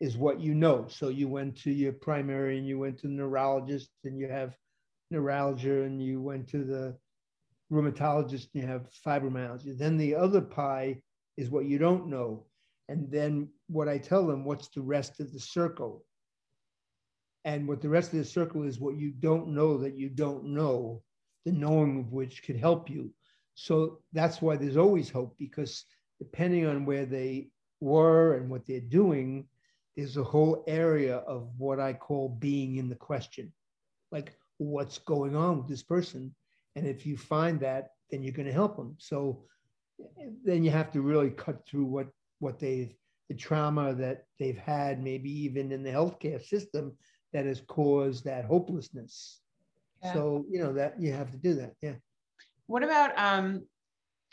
is 0.00 0.16
what 0.16 0.40
you 0.40 0.54
know. 0.54 0.86
So 0.88 1.08
you 1.08 1.28
went 1.28 1.56
to 1.62 1.70
your 1.70 1.92
primary 1.92 2.58
and 2.58 2.66
you 2.66 2.78
went 2.78 2.98
to 2.98 3.06
the 3.06 3.14
neurologist 3.14 3.90
and 4.04 4.18
you 4.18 4.28
have 4.28 4.56
neuralgia 5.10 5.84
and 5.84 6.02
you 6.02 6.20
went 6.20 6.48
to 6.48 6.64
the 6.64 6.96
rheumatologist 7.72 8.48
and 8.52 8.62
you 8.62 8.66
have 8.66 8.88
fibromyalgia. 9.06 9.78
Then 9.78 9.96
the 9.96 10.14
other 10.14 10.40
pie 10.40 11.00
is 11.36 11.50
what 11.50 11.66
you 11.66 11.78
don't 11.78 12.08
know. 12.08 12.44
And 12.88 13.10
then 13.10 13.48
what 13.68 13.88
I 13.88 13.98
tell 13.98 14.26
them, 14.26 14.44
what's 14.44 14.68
the 14.68 14.82
rest 14.82 15.20
of 15.20 15.32
the 15.32 15.40
circle? 15.40 16.04
And 17.46 17.68
what 17.68 17.80
the 17.80 17.88
rest 17.88 18.12
of 18.12 18.18
the 18.18 18.24
circle 18.24 18.64
is 18.64 18.80
what 18.80 18.96
you 18.96 19.12
don't 19.12 19.48
know 19.48 19.78
that 19.78 19.96
you 19.96 20.08
don't 20.08 20.44
know, 20.44 21.00
the 21.44 21.52
knowing 21.52 22.00
of 22.00 22.12
which 22.12 22.42
could 22.42 22.56
help 22.56 22.90
you. 22.90 23.12
So 23.54 24.00
that's 24.12 24.42
why 24.42 24.56
there's 24.56 24.76
always 24.76 25.08
hope 25.08 25.36
because 25.38 25.84
depending 26.18 26.66
on 26.66 26.84
where 26.84 27.06
they 27.06 27.50
were 27.80 28.34
and 28.34 28.50
what 28.50 28.66
they're 28.66 28.80
doing, 28.80 29.46
there's 29.96 30.16
a 30.16 30.24
whole 30.24 30.64
area 30.66 31.18
of 31.18 31.48
what 31.56 31.78
I 31.78 31.92
call 31.92 32.28
being 32.28 32.76
in 32.76 32.88
the 32.88 32.96
question. 32.96 33.52
Like, 34.10 34.34
what's 34.58 34.98
going 34.98 35.36
on 35.36 35.58
with 35.58 35.68
this 35.68 35.84
person? 35.84 36.34
And 36.74 36.84
if 36.84 37.06
you 37.06 37.16
find 37.16 37.60
that, 37.60 37.90
then 38.10 38.24
you're 38.24 38.32
going 38.32 38.46
to 38.46 38.52
help 38.52 38.76
them. 38.76 38.96
So 38.98 39.44
then 40.44 40.64
you 40.64 40.72
have 40.72 40.90
to 40.92 41.00
really 41.00 41.30
cut 41.30 41.64
through 41.66 41.86
what 41.86 42.08
what 42.40 42.58
they've 42.58 42.92
the 43.28 43.34
trauma 43.34 43.94
that 43.94 44.24
they've 44.38 44.58
had, 44.58 45.02
maybe 45.02 45.30
even 45.44 45.72
in 45.72 45.82
the 45.82 45.90
healthcare 45.90 46.40
system, 46.44 46.96
that 47.36 47.44
has 47.44 47.60
caused 47.66 48.24
that 48.24 48.46
hopelessness. 48.46 49.42
Yeah. 50.02 50.14
So 50.14 50.46
you 50.50 50.58
know 50.58 50.72
that 50.72 50.98
you 50.98 51.12
have 51.12 51.30
to 51.32 51.36
do 51.36 51.52
that. 51.54 51.74
Yeah. 51.82 51.96
What 52.66 52.82
about 52.82 53.16
um, 53.18 53.62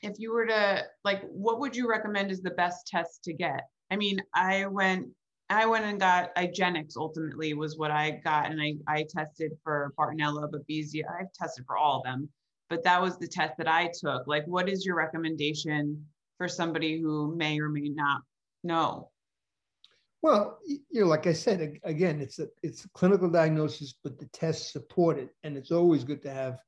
if 0.02 0.20
you 0.20 0.32
were 0.32 0.46
to 0.46 0.84
like, 1.04 1.22
what 1.30 1.60
would 1.60 1.76
you 1.76 1.90
recommend 1.90 2.32
is 2.32 2.42
the 2.42 2.52
best 2.52 2.88
test 2.88 3.26
to 3.26 3.34
get? 3.34 3.68
I 3.92 3.98
mean, 3.98 4.22
I 4.34 4.68
went, 4.68 5.08
I 5.50 5.66
went 5.66 5.84
and 5.84 6.00
got 6.00 6.34
IGeneX. 6.38 6.94
Ultimately, 6.96 7.54
was 7.54 7.78
what 7.78 7.92
I 7.92 8.22
got, 8.24 8.50
and 8.50 8.62
I 8.62 8.76
I 8.88 9.06
tested 9.10 9.52
for 9.66 9.94
Bartonella, 10.00 10.50
Babesia. 10.50 11.04
I've 11.20 11.34
tested 11.34 11.66
for 11.68 11.76
all 11.76 11.98
of 11.98 12.04
them, 12.06 12.30
but 12.70 12.86
that 12.86 13.02
was 13.02 13.18
the 13.18 13.28
test 13.28 13.58
that 13.58 13.68
I 13.68 13.92
took. 14.00 14.28
Like, 14.28 14.46
what 14.48 14.70
is 14.70 14.86
your 14.86 14.96
recommendation 14.96 16.06
for 16.38 16.48
somebody 16.48 17.02
who 17.02 17.36
may 17.36 17.60
or 17.60 17.68
may 17.68 17.90
not 17.90 18.22
know? 18.64 19.10
Well, 20.24 20.60
you 20.66 21.02
know, 21.02 21.08
like 21.08 21.28
I 21.28 21.34
said, 21.34 21.80
again, 21.84 22.22
it's 22.22 22.40
a 22.40 22.48
it's 22.64 22.86
a 22.86 22.90
clinical 22.92 23.30
diagnosis, 23.30 23.96
but 24.02 24.18
the 24.18 24.28
tests 24.28 24.72
support 24.72 25.20
it, 25.20 25.30
and 25.44 25.58
it's 25.58 25.70
always 25.70 26.06
good 26.06 26.22
to 26.22 26.34
have 26.34 26.60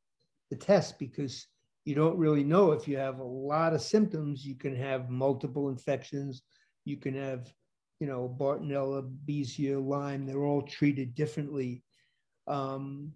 the 0.52 0.58
test 0.58 1.00
because 1.00 1.48
you 1.86 1.96
don't 1.96 2.18
really 2.18 2.44
know 2.44 2.74
if 2.74 2.86
you 2.86 2.98
have 2.98 3.20
a 3.20 3.24
lot 3.24 3.74
of 3.74 3.82
symptoms. 3.82 4.46
You 4.46 4.56
can 4.56 4.76
have 4.76 5.10
multiple 5.10 5.70
infections. 5.70 6.42
You 6.84 6.98
can 6.98 7.16
have, 7.16 7.50
you 8.02 8.08
know, 8.08 8.36
Bartonella, 8.38 9.10
Babesia, 9.10 9.82
Lyme. 9.82 10.26
They're 10.26 10.44
all 10.44 10.64
treated 10.64 11.16
differently. 11.16 11.82
Um, 12.48 13.14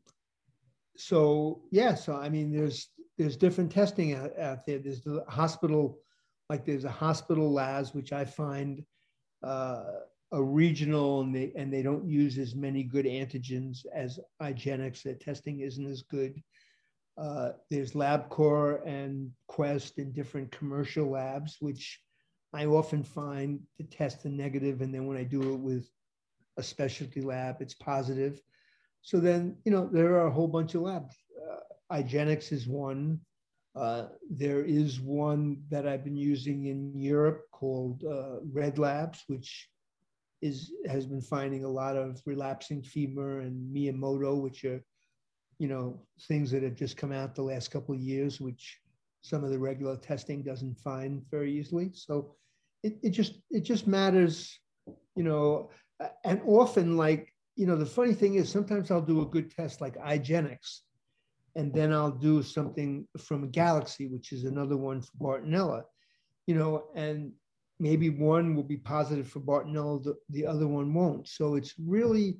so 0.95 1.63
yeah, 1.69 1.95
so 1.95 2.15
I 2.15 2.29
mean, 2.29 2.49
there's 2.49 2.91
there's 3.17 3.35
different 3.35 3.73
testing 3.73 4.15
out, 4.15 4.39
out 4.39 4.65
there. 4.65 4.79
There's 4.79 5.01
the 5.01 5.25
hospital, 5.27 5.99
like 6.49 6.65
there's 6.65 6.85
a 6.85 6.89
hospital 6.89 7.51
labs, 7.51 7.93
which 7.93 8.13
I 8.13 8.23
find 8.23 8.85
uh, 9.43 9.83
a 10.31 10.41
regional 10.41 11.21
and 11.21 11.35
they 11.35 11.51
and 11.55 11.73
they 11.73 11.81
don't 11.81 12.07
use 12.07 12.37
as 12.37 12.55
many 12.55 12.83
good 12.83 13.05
antigens 13.05 13.85
as 13.93 14.19
IGeneX. 14.41 15.03
Their 15.03 15.15
testing 15.15 15.61
isn't 15.61 15.85
as 15.85 16.03
good. 16.03 16.41
Uh, 17.17 17.51
there's 17.69 17.93
LabCorp 17.93 18.87
and 18.87 19.31
Quest 19.47 19.97
and 19.97 20.13
different 20.13 20.51
commercial 20.51 21.09
labs, 21.09 21.57
which 21.59 21.99
I 22.53 22.65
often 22.65 23.03
find 23.03 23.59
to 23.77 23.83
test 23.83 24.25
a 24.25 24.29
negative, 24.29 24.81
and 24.81 24.93
then 24.93 25.05
when 25.05 25.17
I 25.17 25.23
do 25.23 25.53
it 25.53 25.59
with 25.59 25.89
a 26.57 26.63
specialty 26.63 27.21
lab, 27.21 27.61
it's 27.61 27.73
positive. 27.73 28.41
So 29.01 29.19
then, 29.19 29.57
you 29.65 29.71
know, 29.71 29.87
there 29.91 30.15
are 30.15 30.27
a 30.27 30.31
whole 30.31 30.47
bunch 30.47 30.75
of 30.75 30.81
labs. 30.81 31.15
Uh, 31.91 32.03
is 32.51 32.67
one. 32.67 33.19
Uh, 33.75 34.07
there 34.29 34.63
is 34.63 34.99
one 34.99 35.61
that 35.69 35.87
I've 35.87 36.03
been 36.03 36.17
using 36.17 36.65
in 36.65 36.97
Europe 36.97 37.43
called 37.51 38.03
uh, 38.03 38.39
Red 38.51 38.79
Labs, 38.79 39.23
which 39.27 39.69
is 40.41 40.71
has 40.87 41.05
been 41.05 41.21
finding 41.21 41.63
a 41.63 41.69
lot 41.69 41.97
of 41.97 42.21
relapsing 42.25 42.81
fever 42.81 43.41
and 43.41 43.75
Miyamoto, 43.75 44.41
which 44.41 44.63
are, 44.65 44.81
you 45.57 45.67
know, 45.67 46.01
things 46.27 46.51
that 46.51 46.63
have 46.63 46.75
just 46.75 46.97
come 46.97 47.11
out 47.11 47.35
the 47.35 47.41
last 47.41 47.71
couple 47.71 47.93
of 47.93 48.01
years, 48.01 48.39
which 48.39 48.79
some 49.21 49.43
of 49.43 49.51
the 49.51 49.59
regular 49.59 49.97
testing 49.97 50.41
doesn't 50.41 50.79
find 50.79 51.21
very 51.29 51.57
easily. 51.57 51.91
So 51.93 52.35
it, 52.83 52.97
it 53.03 53.09
just 53.09 53.41
it 53.49 53.61
just 53.61 53.87
matters, 53.87 54.57
you 55.15 55.23
know, 55.23 55.69
and 56.23 56.41
often 56.45 56.95
like 56.95 57.33
you 57.55 57.67
know 57.67 57.75
the 57.75 57.85
funny 57.85 58.13
thing 58.13 58.35
is 58.35 58.49
sometimes 58.49 58.89
I'll 58.89 59.01
do 59.01 59.21
a 59.21 59.25
good 59.25 59.53
test 59.53 59.81
like 59.81 59.97
IGeneX, 59.97 60.79
and 61.55 61.73
then 61.73 61.91
I'll 61.91 62.11
do 62.11 62.41
something 62.41 63.05
from 63.17 63.51
Galaxy, 63.51 64.07
which 64.07 64.31
is 64.31 64.45
another 64.45 64.77
one 64.77 65.01
for 65.01 65.41
Bartonella, 65.41 65.83
you 66.47 66.55
know, 66.55 66.85
and 66.95 67.33
maybe 67.79 68.09
one 68.09 68.55
will 68.55 68.63
be 68.63 68.77
positive 68.77 69.27
for 69.27 69.39
Bartonella, 69.39 70.03
the, 70.03 70.15
the 70.29 70.45
other 70.45 70.67
one 70.67 70.93
won't. 70.93 71.27
So 71.27 71.55
it's 71.55 71.75
really, 71.79 72.37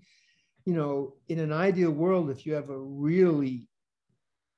you 0.66 0.74
know, 0.74 1.16
in 1.30 1.40
an 1.40 1.54
ideal 1.54 1.92
world, 1.92 2.30
if 2.30 2.46
you 2.46 2.54
have 2.54 2.70
a 2.70 2.78
really 2.78 3.68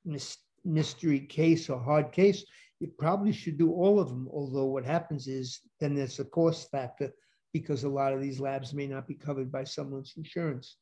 mys- 0.05 0.37
mystery 0.65 1.19
case 1.19 1.69
or 1.69 1.79
hard 1.79 2.11
case, 2.11 2.43
you 2.79 2.87
probably 2.97 3.31
should 3.31 3.57
do 3.57 3.71
all 3.71 3.99
of 3.99 4.09
them. 4.09 4.27
Although 4.33 4.65
what 4.65 4.85
happens 4.85 5.27
is 5.27 5.61
then 5.79 5.93
there's 5.93 6.19
a 6.19 6.25
cost 6.25 6.71
factor 6.71 7.11
because 7.53 7.83
a 7.83 7.89
lot 7.89 8.13
of 8.13 8.21
these 8.21 8.39
labs 8.39 8.73
may 8.73 8.87
not 8.87 9.07
be 9.07 9.13
covered 9.13 9.51
by 9.51 9.63
someone's 9.63 10.13
insurance. 10.17 10.77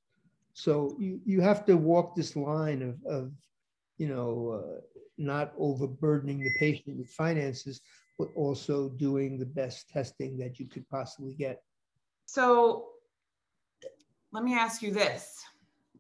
So 0.54 0.96
you, 1.00 1.20
you 1.26 1.42
have 1.42 1.66
to 1.66 1.76
walk 1.76 2.16
this 2.16 2.36
line 2.36 2.82
of, 2.82 2.98
of 3.06 3.32
you 3.98 4.08
know, 4.08 4.62
uh, 4.64 4.82
not 5.18 5.54
overburdening 5.58 6.40
the 6.40 6.52
patient 6.58 6.98
with 6.98 7.10
finances, 7.10 7.82
but 8.20 8.30
also 8.36 8.90
doing 8.90 9.40
the 9.40 9.46
best 9.46 9.90
testing 9.90 10.38
that 10.38 10.60
you 10.60 10.68
could 10.68 10.88
possibly 10.90 11.34
get. 11.34 11.64
So 12.26 12.90
let 14.34 14.44
me 14.44 14.54
ask 14.54 14.82
you 14.84 14.92
this. 14.92 15.42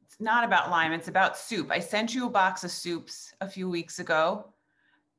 It's 0.03 0.19
not 0.19 0.43
about 0.43 0.69
Lyme. 0.69 0.91
It's 0.91 1.07
about 1.07 1.37
soup. 1.37 1.71
I 1.71 1.79
sent 1.79 2.13
you 2.13 2.27
a 2.27 2.29
box 2.29 2.65
of 2.65 2.71
soups 2.71 3.33
a 3.39 3.47
few 3.47 3.69
weeks 3.69 3.99
ago. 3.99 4.53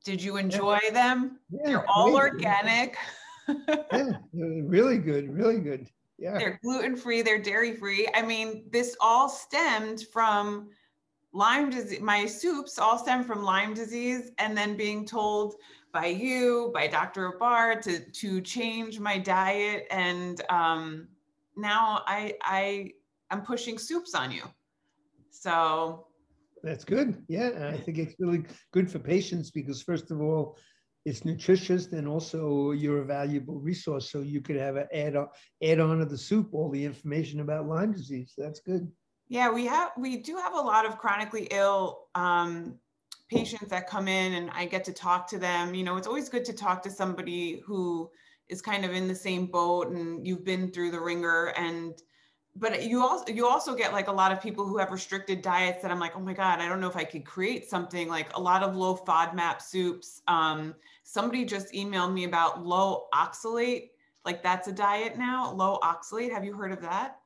Did 0.05 0.21
you 0.21 0.37
enjoy 0.37 0.79
them? 0.93 1.39
Yeah, 1.49 1.59
They're 1.65 1.89
all 1.89 2.11
great. 2.11 2.33
organic. 2.33 2.95
Yeah, 3.91 4.11
really 4.31 4.99
good, 4.99 5.33
really 5.33 5.59
good. 5.59 5.89
Yeah. 6.19 6.37
They're 6.37 6.59
gluten 6.63 6.95
free, 6.95 7.23
they're 7.23 7.41
dairy 7.41 7.75
free. 7.75 8.07
I 8.13 8.21
mean, 8.21 8.65
this 8.71 8.95
all 9.01 9.27
stemmed 9.27 10.03
from 10.13 10.69
Lyme 11.33 11.71
disease. 11.71 11.99
My 11.99 12.27
soups 12.27 12.77
all 12.77 12.97
stem 12.99 13.23
from 13.23 13.43
Lyme 13.43 13.73
disease, 13.73 14.31
and 14.37 14.55
then 14.55 14.77
being 14.77 15.05
told 15.05 15.55
by 15.91 16.07
you, 16.07 16.71
by 16.73 16.87
Dr. 16.87 17.31
Abar, 17.31 17.81
to 17.81 17.99
to 17.99 18.41
change 18.41 18.99
my 18.99 19.17
diet, 19.17 19.87
and 19.91 20.41
um, 20.49 21.07
now 21.55 22.03
I 22.07 22.35
I 22.41 22.91
I'm 23.29 23.41
pushing 23.41 23.77
soups 23.77 24.15
on 24.15 24.31
you. 24.31 24.43
So 25.29 26.07
That's 26.63 26.83
good. 26.83 27.23
Yeah, 27.27 27.71
I 27.73 27.77
think 27.77 27.97
it's 27.97 28.15
really 28.19 28.43
good 28.71 28.89
for 28.91 28.99
patients 28.99 29.51
because 29.51 29.81
first 29.81 30.11
of 30.11 30.21
all, 30.21 30.57
it's 31.05 31.25
nutritious 31.25 31.87
and 31.87 32.07
also 32.07 32.71
you're 32.71 33.01
a 33.01 33.05
valuable 33.05 33.59
resource. 33.59 34.11
So 34.11 34.19
you 34.19 34.41
could 34.41 34.57
have 34.57 34.75
an 34.75 34.87
add 34.93 35.15
on 35.15 35.27
add 35.63 35.79
on 35.79 35.99
to 35.99 36.05
the 36.05 36.17
soup 36.17 36.49
all 36.53 36.69
the 36.69 36.85
information 36.85 37.39
about 37.39 37.67
Lyme 37.67 37.91
disease. 37.91 38.33
That's 38.37 38.59
good. 38.59 38.91
Yeah, 39.27 39.49
we 39.49 39.65
have 39.65 39.91
we 39.97 40.17
do 40.17 40.35
have 40.35 40.53
a 40.53 40.59
lot 40.59 40.85
of 40.85 40.97
chronically 40.97 41.47
ill 41.51 42.07
um, 42.15 42.77
patients 43.31 43.69
that 43.69 43.87
come 43.87 44.07
in, 44.07 44.33
and 44.33 44.51
I 44.51 44.65
get 44.65 44.83
to 44.85 44.93
talk 44.93 45.27
to 45.29 45.39
them. 45.39 45.73
You 45.73 45.83
know, 45.83 45.97
it's 45.97 46.07
always 46.07 46.29
good 46.29 46.45
to 46.45 46.53
talk 46.53 46.83
to 46.83 46.91
somebody 46.91 47.61
who 47.65 48.09
is 48.49 48.61
kind 48.61 48.83
of 48.83 48.91
in 48.93 49.07
the 49.07 49.15
same 49.15 49.45
boat, 49.45 49.89
and 49.89 50.25
you've 50.27 50.43
been 50.43 50.71
through 50.71 50.91
the 50.91 50.99
wringer. 50.99 51.53
And 51.57 52.01
but 52.55 52.83
you 52.83 53.01
also 53.01 53.31
you 53.31 53.47
also 53.47 53.73
get 53.73 53.93
like 53.93 54.09
a 54.09 54.11
lot 54.11 54.31
of 54.31 54.41
people 54.41 54.65
who 54.65 54.77
have 54.77 54.91
restricted 54.91 55.41
diets 55.41 55.81
that 55.81 55.89
I'm 55.89 55.99
like, 55.99 56.15
oh 56.15 56.19
my 56.19 56.33
god, 56.33 56.59
I 56.59 56.67
don't 56.67 56.81
know 56.81 56.89
if 56.89 56.97
I 56.97 57.05
could 57.05 57.25
create 57.25 57.69
something 57.69 58.09
like 58.09 58.35
a 58.35 58.41
lot 58.41 58.63
of 58.63 58.75
low 58.75 58.97
FODMAP 58.97 59.61
soups. 59.61 60.21
Um, 60.27 60.75
somebody 61.03 61.45
just 61.45 61.73
emailed 61.73 62.13
me 62.13 62.25
about 62.25 62.65
low 62.65 63.07
oxalate, 63.13 63.91
like 64.25 64.43
that's 64.43 64.67
a 64.67 64.73
diet 64.73 65.17
now. 65.17 65.53
Low 65.53 65.79
oxalate, 65.81 66.31
have 66.31 66.43
you 66.43 66.53
heard 66.53 66.73
of 66.73 66.81
that? 66.81 67.19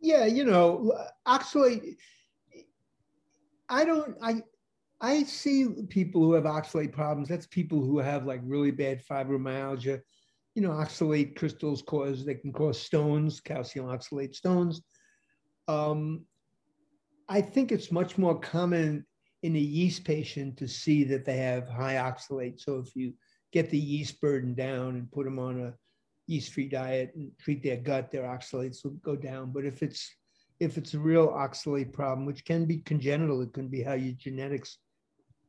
Yeah, 0.00 0.26
you 0.26 0.44
know, 0.44 0.92
oxalate. 1.26 1.96
I 3.70 3.84
don't. 3.84 4.16
I 4.20 4.42
I 5.00 5.22
see 5.22 5.66
people 5.88 6.22
who 6.22 6.34
have 6.34 6.44
oxalate 6.44 6.92
problems. 6.92 7.28
That's 7.28 7.46
people 7.46 7.82
who 7.82 7.98
have 7.98 8.26
like 8.26 8.40
really 8.44 8.70
bad 8.70 9.02
fibromyalgia. 9.04 10.00
You 10.54 10.62
know, 10.62 10.70
oxalate 10.70 11.36
crystals 11.36 11.80
cause 11.80 12.24
they 12.24 12.34
can 12.34 12.52
cause 12.52 12.80
stones, 12.80 13.40
calcium 13.40 13.86
oxalate 13.86 14.34
stones. 14.34 14.82
Um, 15.68 16.26
I 17.28 17.40
think 17.40 17.72
it's 17.72 17.92
much 17.92 18.18
more 18.18 18.38
common 18.38 19.06
in 19.42 19.56
a 19.56 19.60
yeast 19.60 20.04
patient 20.04 20.58
to 20.58 20.68
see 20.68 21.04
that 21.04 21.24
they 21.24 21.38
have 21.38 21.68
high 21.68 21.94
oxalate. 21.94 22.60
So 22.60 22.78
if 22.78 22.94
you 22.94 23.14
get 23.52 23.70
the 23.70 23.78
yeast 23.78 24.20
burden 24.20 24.54
down 24.54 24.96
and 24.96 25.10
put 25.10 25.24
them 25.24 25.38
on 25.38 25.60
a 25.60 25.74
yeast-free 26.26 26.68
diet 26.68 27.12
and 27.14 27.30
treat 27.40 27.62
their 27.62 27.76
gut, 27.76 28.10
their 28.10 28.24
oxalates 28.24 28.84
will 28.84 28.92
go 29.02 29.16
down. 29.16 29.52
But 29.52 29.64
if 29.64 29.82
it's 29.82 30.10
if 30.60 30.76
it's 30.76 30.92
a 30.92 30.98
real 30.98 31.28
oxalate 31.28 31.92
problem, 31.92 32.26
which 32.26 32.44
can 32.44 32.66
be 32.66 32.78
congenital, 32.78 33.40
it 33.40 33.54
can 33.54 33.68
be 33.68 33.82
how 33.82 33.94
your 33.94 34.12
genetics 34.18 34.76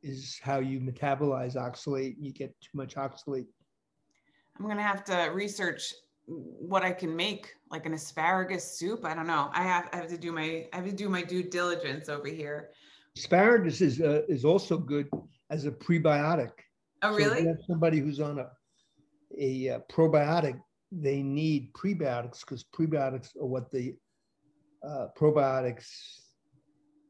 is 0.02 0.38
how 0.42 0.58
you 0.58 0.80
metabolize 0.80 1.56
oxalate 1.56 2.16
and 2.16 2.26
you 2.26 2.32
get 2.32 2.54
too 2.60 2.70
much 2.74 2.94
oxalate. 2.96 3.46
I'm 4.58 4.66
gonna 4.66 4.82
have 4.82 5.04
to 5.04 5.30
research 5.32 5.94
what 6.26 6.82
I 6.82 6.92
can 6.92 7.14
make, 7.14 7.54
like 7.70 7.86
an 7.86 7.94
asparagus 7.94 8.78
soup. 8.78 9.04
I 9.04 9.14
don't 9.14 9.26
know. 9.26 9.50
I 9.52 9.62
have 9.62 9.88
I 9.92 9.96
have 9.96 10.08
to 10.08 10.18
do 10.18 10.32
my 10.32 10.66
I 10.72 10.76
have 10.76 10.86
to 10.86 10.92
do 10.92 11.08
my 11.08 11.22
due 11.22 11.42
diligence 11.42 12.08
over 12.08 12.28
here. 12.28 12.70
Asparagus 13.16 13.80
is 13.80 14.00
uh, 14.00 14.22
is 14.28 14.44
also 14.44 14.78
good 14.78 15.08
as 15.50 15.66
a 15.66 15.70
prebiotic. 15.70 16.52
Oh, 17.02 17.10
So 17.10 17.14
if 17.16 17.20
you 17.20 17.30
really? 17.30 17.46
have 17.46 17.58
somebody 17.66 17.98
who's 17.98 18.20
on 18.20 18.38
a 18.38 18.50
a 19.38 19.70
uh, 19.70 19.78
probiotic, 19.90 20.60
they 20.90 21.22
need 21.22 21.72
prebiotics 21.72 22.40
because 22.40 22.64
prebiotics 22.64 23.36
are 23.36 23.46
what 23.46 23.70
the 23.70 23.96
uh, 24.86 25.08
probiotics 25.18 25.88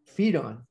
feed 0.06 0.36
on. 0.36 0.64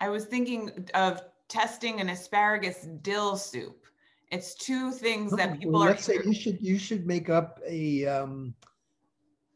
I 0.00 0.08
was 0.08 0.26
thinking 0.26 0.88
of 0.94 1.22
testing 1.48 2.00
an 2.00 2.08
asparagus 2.10 2.86
dill 3.02 3.36
soup. 3.36 3.86
It's 4.30 4.54
two 4.54 4.90
things 4.92 5.32
that 5.32 5.58
people 5.58 5.72
well, 5.72 5.82
are. 5.84 5.88
let's 5.90 6.04
say 6.04 6.18
you 6.24 6.34
should 6.34 6.58
you 6.60 6.78
should 6.78 7.06
make 7.06 7.30
up 7.30 7.60
a 7.66 8.06
um, 8.06 8.54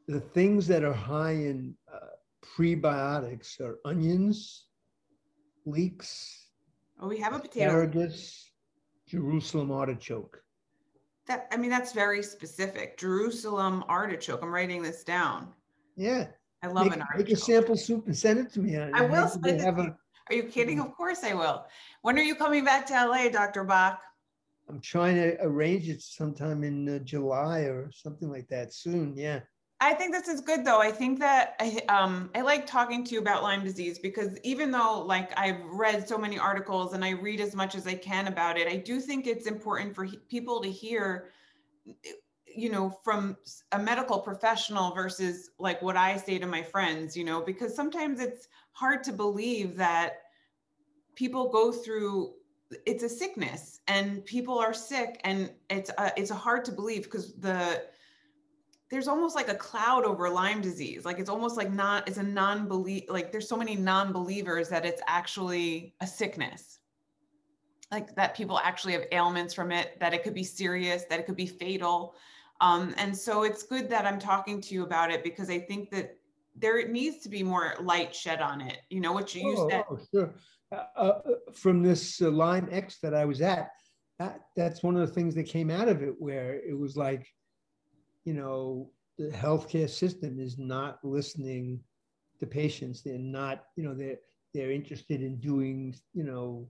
the 0.08 0.20
things 0.20 0.66
that 0.68 0.82
are 0.82 0.94
high 0.94 1.32
in 1.32 1.74
uh, 1.92 1.98
prebiotics 2.56 3.60
are 3.60 3.78
onions, 3.84 4.66
leeks, 5.66 6.38
Oh, 7.00 7.08
we 7.08 7.18
have 7.18 7.34
a 7.34 7.38
potato. 7.40 7.66
asparagus, 7.66 8.50
Jerusalem 9.08 9.72
artichoke. 9.72 10.40
That 11.26 11.48
I 11.52 11.56
mean, 11.56 11.70
that's 11.70 11.92
very 11.92 12.22
specific. 12.22 12.96
Jerusalem 12.96 13.84
artichoke. 13.88 14.40
I'm 14.42 14.54
writing 14.54 14.82
this 14.82 15.02
down. 15.04 15.48
Yeah, 15.96 16.28
I 16.62 16.68
love 16.68 16.84
make, 16.86 16.94
an 16.94 17.02
artichoke. 17.02 17.26
make 17.26 17.36
a 17.36 17.40
sample 17.40 17.76
soup 17.76 18.06
and 18.06 18.16
send 18.16 18.38
it 18.38 18.52
to 18.54 18.60
me. 18.60 18.76
I 18.78 19.02
will 19.02 19.28
they 19.40 19.50
send 19.50 19.60
it 19.60 19.64
have 19.64 19.78
a- 19.78 19.96
Are 20.28 20.34
you 20.34 20.44
kidding? 20.44 20.78
Mm-hmm. 20.78 20.88
Of 20.88 20.96
course 20.96 21.24
I 21.24 21.34
will. 21.34 21.64
When 22.02 22.18
are 22.18 22.22
you 22.22 22.34
coming 22.34 22.64
back 22.64 22.86
to 22.86 22.94
LA, 22.94 23.28
Dr. 23.28 23.64
Bach? 23.64 24.00
I'm 24.68 24.80
trying 24.80 25.16
to 25.16 25.36
arrange 25.42 25.88
it 25.88 26.00
sometime 26.02 26.64
in 26.64 26.88
uh, 26.88 26.98
July 27.00 27.60
or 27.60 27.90
something 27.92 28.30
like 28.30 28.48
that 28.48 28.72
soon. 28.72 29.14
Yeah. 29.16 29.40
I 29.80 29.94
think 29.94 30.12
this 30.12 30.28
is 30.28 30.40
good 30.40 30.64
though. 30.64 30.80
I 30.80 30.92
think 30.92 31.18
that 31.18 31.56
I 31.58 31.82
um 31.88 32.30
I 32.36 32.40
like 32.42 32.66
talking 32.66 33.02
to 33.04 33.14
you 33.14 33.20
about 33.20 33.42
Lyme 33.42 33.64
disease 33.64 33.98
because 33.98 34.38
even 34.44 34.70
though 34.70 35.04
like 35.04 35.36
I've 35.36 35.60
read 35.64 36.06
so 36.06 36.16
many 36.16 36.38
articles 36.38 36.92
and 36.92 37.04
I 37.04 37.10
read 37.10 37.40
as 37.40 37.56
much 37.56 37.74
as 37.74 37.88
I 37.88 37.94
can 37.94 38.28
about 38.28 38.56
it, 38.56 38.68
I 38.68 38.76
do 38.76 39.00
think 39.00 39.26
it's 39.26 39.48
important 39.48 39.92
for 39.92 40.04
he- 40.04 40.20
people 40.28 40.62
to 40.62 40.70
hear 40.70 41.30
you 42.54 42.70
know 42.70 42.90
from 43.02 43.36
a 43.72 43.78
medical 43.78 44.18
professional 44.18 44.94
versus 44.94 45.50
like 45.58 45.80
what 45.82 45.96
I 45.96 46.16
say 46.16 46.38
to 46.38 46.46
my 46.46 46.62
friends, 46.62 47.16
you 47.16 47.24
know, 47.24 47.40
because 47.40 47.74
sometimes 47.74 48.20
it's 48.20 48.48
hard 48.72 49.02
to 49.04 49.12
believe 49.12 49.76
that 49.76 50.22
people 51.14 51.50
go 51.50 51.72
through 51.72 52.34
it's 52.86 53.02
a 53.02 53.08
sickness 53.08 53.80
and 53.86 54.24
people 54.24 54.58
are 54.58 54.72
sick 54.72 55.20
and 55.24 55.50
it's 55.68 55.90
uh, 55.98 56.10
it's 56.16 56.30
hard 56.30 56.64
to 56.64 56.72
believe 56.72 57.04
because 57.04 57.34
the 57.34 57.82
there's 58.92 59.08
almost 59.08 59.34
like 59.34 59.48
a 59.48 59.54
cloud 59.54 60.04
over 60.04 60.28
Lyme 60.28 60.60
disease. 60.60 61.06
Like 61.06 61.18
it's 61.18 61.30
almost 61.30 61.56
like 61.56 61.72
not, 61.72 62.06
it's 62.06 62.18
a 62.18 62.22
non-belief, 62.22 63.04
like 63.08 63.32
there's 63.32 63.48
so 63.48 63.56
many 63.56 63.74
non-believers 63.74 64.68
that 64.68 64.84
it's 64.84 65.00
actually 65.06 65.94
a 66.02 66.06
sickness. 66.06 66.80
Like 67.90 68.14
that 68.16 68.36
people 68.36 68.58
actually 68.58 68.92
have 68.92 69.04
ailments 69.10 69.54
from 69.54 69.72
it, 69.72 69.98
that 69.98 70.12
it 70.12 70.22
could 70.22 70.34
be 70.34 70.44
serious, 70.44 71.04
that 71.04 71.18
it 71.18 71.24
could 71.24 71.36
be 71.36 71.46
fatal. 71.46 72.16
Um, 72.62 72.94
and 72.96 73.14
so 73.14 73.42
it's 73.42 73.64
good 73.64 73.90
that 73.90 74.06
I'm 74.06 74.20
talking 74.20 74.60
to 74.60 74.74
you 74.74 74.84
about 74.84 75.10
it 75.10 75.24
because 75.24 75.50
I 75.50 75.58
think 75.58 75.90
that 75.90 76.16
there 76.54 76.86
needs 76.88 77.18
to 77.24 77.28
be 77.28 77.42
more 77.42 77.74
light 77.80 78.14
shed 78.14 78.40
on 78.40 78.60
it. 78.60 78.78
You 78.88 79.00
know, 79.00 79.12
what 79.12 79.34
you 79.34 79.56
Oh, 79.58 79.68
said. 79.68 79.84
oh, 79.90 79.98
sure. 80.14 80.34
Uh, 80.70 80.84
uh, 80.96 81.20
from 81.52 81.82
this 81.82 82.22
uh, 82.22 82.30
Lyme 82.30 82.68
X 82.70 82.98
that 83.02 83.14
I 83.14 83.24
was 83.24 83.40
at, 83.40 83.70
that, 84.20 84.42
that's 84.56 84.82
one 84.82 84.96
of 84.96 85.06
the 85.06 85.12
things 85.12 85.34
that 85.34 85.44
came 85.44 85.70
out 85.70 85.88
of 85.88 86.02
it, 86.02 86.14
where 86.20 86.54
it 86.54 86.78
was 86.78 86.96
like, 86.96 87.26
you 88.24 88.32
know, 88.32 88.90
the 89.18 89.28
healthcare 89.30 89.90
system 89.90 90.38
is 90.38 90.56
not 90.56 90.98
listening 91.02 91.80
to 92.38 92.46
patients. 92.46 93.02
They're 93.02 93.18
not, 93.18 93.64
you 93.76 93.82
know, 93.82 93.94
they're 93.94 94.18
they're 94.54 94.70
interested 94.70 95.20
in 95.22 95.40
doing, 95.40 95.96
you 96.14 96.24
know, 96.24 96.68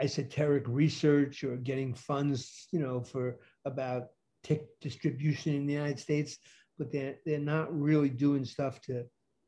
esoteric 0.00 0.64
research 0.66 1.44
or 1.44 1.56
getting 1.56 1.92
funds, 1.92 2.68
you 2.72 2.78
know, 2.80 3.00
for 3.02 3.40
about 3.64 4.04
tick 4.42 4.66
distribution 4.80 5.54
in 5.54 5.66
the 5.66 5.74
United 5.74 5.98
States, 5.98 6.38
but 6.78 6.92
they're 6.92 7.16
they're 7.26 7.38
not 7.38 7.76
really 7.76 8.10
doing 8.10 8.44
stuff 8.44 8.80
to 8.82 9.04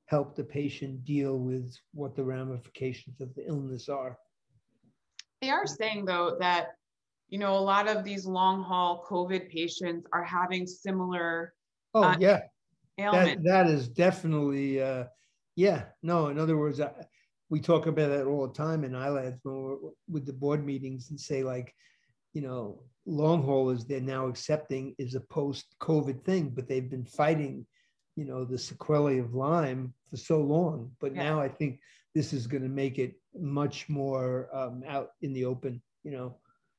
help 0.06 0.34
the 0.34 0.44
patient 0.44 1.04
deal 1.04 1.38
with 1.38 1.76
what 1.94 2.16
the 2.16 2.24
ramifications 2.24 3.20
of 3.20 3.32
the 3.34 3.46
illness 3.46 3.88
are. 3.88 4.18
They 5.40 5.50
are 5.50 5.66
saying 5.66 6.04
though 6.04 6.36
that, 6.40 6.74
you 7.28 7.38
know, 7.38 7.54
a 7.54 7.60
lot 7.60 7.88
of 7.88 8.04
these 8.04 8.26
long 8.26 8.62
haul 8.62 9.06
COVID 9.08 9.50
patients 9.50 10.06
are 10.12 10.24
having 10.24 10.66
similar 10.66 11.54
Oh, 11.94 12.04
Uh, 12.04 12.16
yeah, 12.20 12.40
that, 12.96 13.42
that 13.42 13.66
is 13.66 13.88
definitely, 13.88 14.80
uh, 14.80 15.04
yeah, 15.56 15.86
no, 16.02 16.28
in 16.28 16.38
other 16.38 16.56
words, 16.56 16.80
I, 16.80 16.90
we 17.48 17.60
talk 17.60 17.86
about 17.86 18.10
that 18.10 18.26
all 18.26 18.46
the 18.46 18.54
time 18.54 18.84
in 18.84 18.92
ILADS 18.92 19.40
when 19.42 19.56
we're 19.56 19.76
with 20.08 20.24
the 20.24 20.32
board 20.32 20.64
meetings 20.64 21.10
and 21.10 21.20
say 21.20 21.42
like, 21.42 21.74
you 22.32 22.42
know, 22.42 22.84
long 23.06 23.42
haulers, 23.42 23.84
they're 23.84 24.00
now 24.00 24.26
accepting 24.26 24.94
is 24.98 25.14
a 25.14 25.20
post-COVID 25.20 26.24
thing, 26.24 26.50
but 26.50 26.68
they've 26.68 26.90
been 26.90 27.04
fighting, 27.04 27.66
you 28.16 28.24
know, 28.24 28.44
the 28.44 28.58
sequelae 28.58 29.18
of 29.18 29.34
Lyme 29.34 29.94
for 30.08 30.16
so 30.16 30.40
long. 30.40 30.92
But 31.00 31.14
Yeah. 31.14 31.24
now 31.24 31.40
I 31.40 31.48
think 31.48 31.80
this 32.14 32.32
is 32.32 32.46
going 32.46 32.62
to 32.62 32.68
make 32.68 32.98
it 32.98 33.14
much 33.34 33.88
more 33.88 34.48
um, 34.54 34.82
out 34.86 35.10
in 35.22 35.32
the 35.32 35.44
open, 35.44 35.80
you 36.02 36.10
know. 36.10 36.36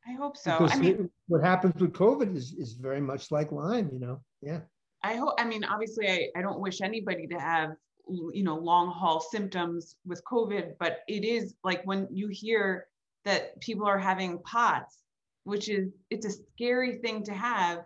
I 0.08 0.14
hope 0.14 0.36
so. 0.36 0.58
Because 0.60 0.74
I 0.74 0.82
mean, 0.82 1.10
what 1.28 1.44
happens 1.44 1.80
with 1.80 1.94
COVID 1.94 2.36
is, 2.36 2.54
is 2.54 2.74
very 2.74 3.02
much 3.02 3.32
like 3.32 3.52
Lyme, 3.52 3.90
you 3.94 4.00
know, 4.00 4.22
yeah. 4.42 4.62
I 5.04 5.16
hope, 5.16 5.34
I 5.40 5.46
mean, 5.46 5.64
obviously, 5.64 6.08
I, 6.10 6.28
I 6.36 6.42
don't 6.42 6.60
wish 6.60 6.82
anybody 6.82 7.26
to 7.28 7.40
have 7.40 7.76
you 8.08 8.44
know, 8.44 8.58
long 8.58 8.92
haul 8.92 9.20
symptoms 9.20 9.96
with 10.06 10.24
COVID, 10.26 10.74
but 10.80 11.00
it 11.08 11.24
is 11.24 11.56
like 11.64 11.84
when 11.86 12.08
you 12.12 12.28
hear 12.28 12.88
that 13.26 13.60
people 13.62 13.86
are 13.88 13.98
having 13.98 14.40
POTS, 14.40 15.01
which 15.44 15.70
is 15.70 15.90
it's 16.10 16.26
a 16.26 16.32
scary 16.32 16.98
thing 16.98 17.24
to 17.24 17.34
have. 17.34 17.84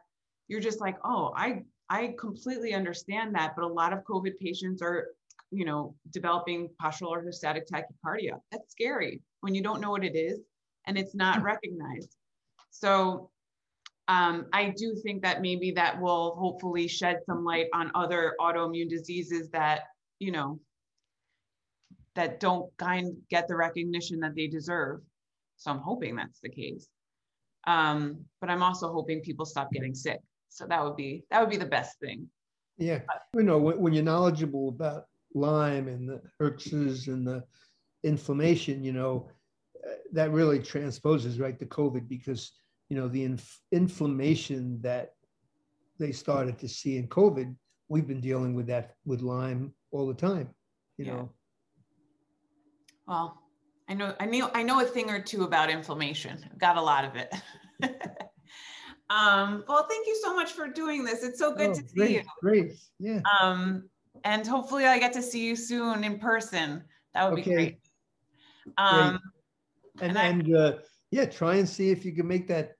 You're 0.47 0.61
just 0.61 0.81
like, 0.81 0.97
oh, 1.03 1.33
I 1.35 1.63
I 1.89 2.15
completely 2.19 2.73
understand 2.73 3.35
that, 3.35 3.53
but 3.55 3.63
a 3.63 3.67
lot 3.67 3.93
of 3.93 4.03
COVID 4.03 4.37
patients 4.39 4.81
are, 4.81 5.09
you 5.51 5.65
know, 5.65 5.95
developing 6.11 6.69
postural 6.81 7.11
orthostatic 7.11 7.63
tachycardia. 7.71 8.39
That's 8.51 8.71
scary 8.71 9.21
when 9.41 9.53
you 9.53 9.61
don't 9.61 9.81
know 9.81 9.91
what 9.91 10.03
it 10.03 10.15
is 10.15 10.39
and 10.87 10.97
it's 10.97 11.15
not 11.15 11.43
recognized. 11.53 12.15
So 12.71 13.29
um, 14.07 14.47
I 14.53 14.73
do 14.75 14.95
think 14.95 15.21
that 15.23 15.41
maybe 15.41 15.71
that 15.71 15.99
will 15.99 16.35
hopefully 16.35 16.87
shed 16.87 17.19
some 17.25 17.43
light 17.43 17.67
on 17.73 17.91
other 17.95 18.35
autoimmune 18.39 18.89
diseases 18.89 19.49
that, 19.49 19.81
you 20.19 20.31
know, 20.31 20.59
that 22.15 22.39
don't 22.39 22.75
kind 22.77 23.15
get 23.29 23.47
the 23.47 23.55
recognition 23.55 24.19
that 24.21 24.35
they 24.35 24.47
deserve. 24.47 25.01
So 25.57 25.71
I'm 25.71 25.79
hoping 25.79 26.15
that's 26.15 26.39
the 26.41 26.49
case. 26.49 26.87
Um, 27.67 28.25
but 28.41 28.49
I'm 28.49 28.63
also 28.63 28.91
hoping 28.91 29.21
people 29.21 29.45
stop 29.45 29.71
getting 29.71 29.95
sick. 29.95 30.19
So 30.49 30.65
that 30.67 30.83
would 30.83 30.95
be 30.95 31.23
that 31.31 31.41
would 31.41 31.49
be 31.49 31.57
the 31.57 31.65
best 31.65 31.99
thing. 31.99 32.29
Yeah, 32.77 32.99
you 33.33 33.43
know, 33.43 33.57
when, 33.57 33.79
when 33.79 33.93
you're 33.93 34.03
knowledgeable 34.03 34.69
about 34.69 35.05
Lyme 35.33 35.87
and 35.87 36.07
the 36.09 36.21
herxes 36.39 37.07
and 37.07 37.25
the 37.25 37.43
inflammation, 38.03 38.83
you 38.83 38.93
know, 38.93 39.29
uh, 39.85 39.93
that 40.13 40.31
really 40.31 40.59
transposes 40.59 41.39
right 41.39 41.57
to 41.59 41.65
COVID 41.65 42.07
because, 42.07 42.51
you 42.89 42.97
know, 42.97 43.07
the 43.07 43.23
inf- 43.23 43.61
inflammation 43.71 44.81
that 44.81 45.13
they 45.99 46.11
started 46.11 46.59
to 46.59 46.67
see 46.67 46.97
in 46.97 47.07
COVID, 47.07 47.55
we've 47.87 48.07
been 48.07 48.21
dealing 48.21 48.53
with 48.53 48.67
that 48.67 48.95
with 49.05 49.21
Lyme 49.21 49.73
all 49.91 50.07
the 50.07 50.13
time, 50.13 50.49
you 50.97 51.05
Yeah. 51.05 51.13
know. 51.13 51.29
Well, 53.07 53.41
I 53.87 53.93
know 53.93 54.15
I 54.19 54.25
know 54.25 54.49
I 54.53 54.63
know 54.63 54.79
a 54.81 54.85
thing 54.85 55.09
or 55.09 55.21
two 55.21 55.43
about 55.43 55.69
inflammation. 55.69 56.43
I've 56.51 56.57
got 56.57 56.77
a 56.77 56.81
lot 56.81 57.05
of 57.05 57.15
it. 57.15 57.33
um, 59.09 59.63
well, 59.67 59.85
thank 59.87 60.07
you 60.07 60.19
so 60.23 60.35
much 60.35 60.53
for 60.53 60.67
doing 60.67 61.03
this. 61.03 61.23
It's 61.23 61.37
so 61.39 61.53
good 61.53 61.69
Oh, 61.71 61.73
to 61.73 61.87
see 61.87 61.95
great, 61.95 62.11
you. 62.11 62.21
Great, 62.41 62.73
yeah. 62.99 63.21
Um, 63.39 63.89
and 64.23 64.45
hopefully 64.47 64.85
I 64.85 64.97
get 64.97 65.13
to 65.13 65.21
see 65.21 65.45
you 65.45 65.55
soon 65.55 66.03
in 66.03 66.17
person. 66.19 66.83
That 67.13 67.29
would 67.29 67.35
be 67.35 67.41
Okay. 67.41 67.53
great. 67.53 67.79
Um, 68.77 69.19
And, 70.01 70.09
And 70.09 70.17
I- 70.17 70.25
and, 70.25 70.55
uh, 70.55 70.77
yeah, 71.11 71.25
try 71.25 71.55
and 71.55 71.69
see 71.69 71.89
if 71.91 72.03
you 72.03 72.13
can 72.13 72.27
make 72.27 72.47
that 72.47 72.73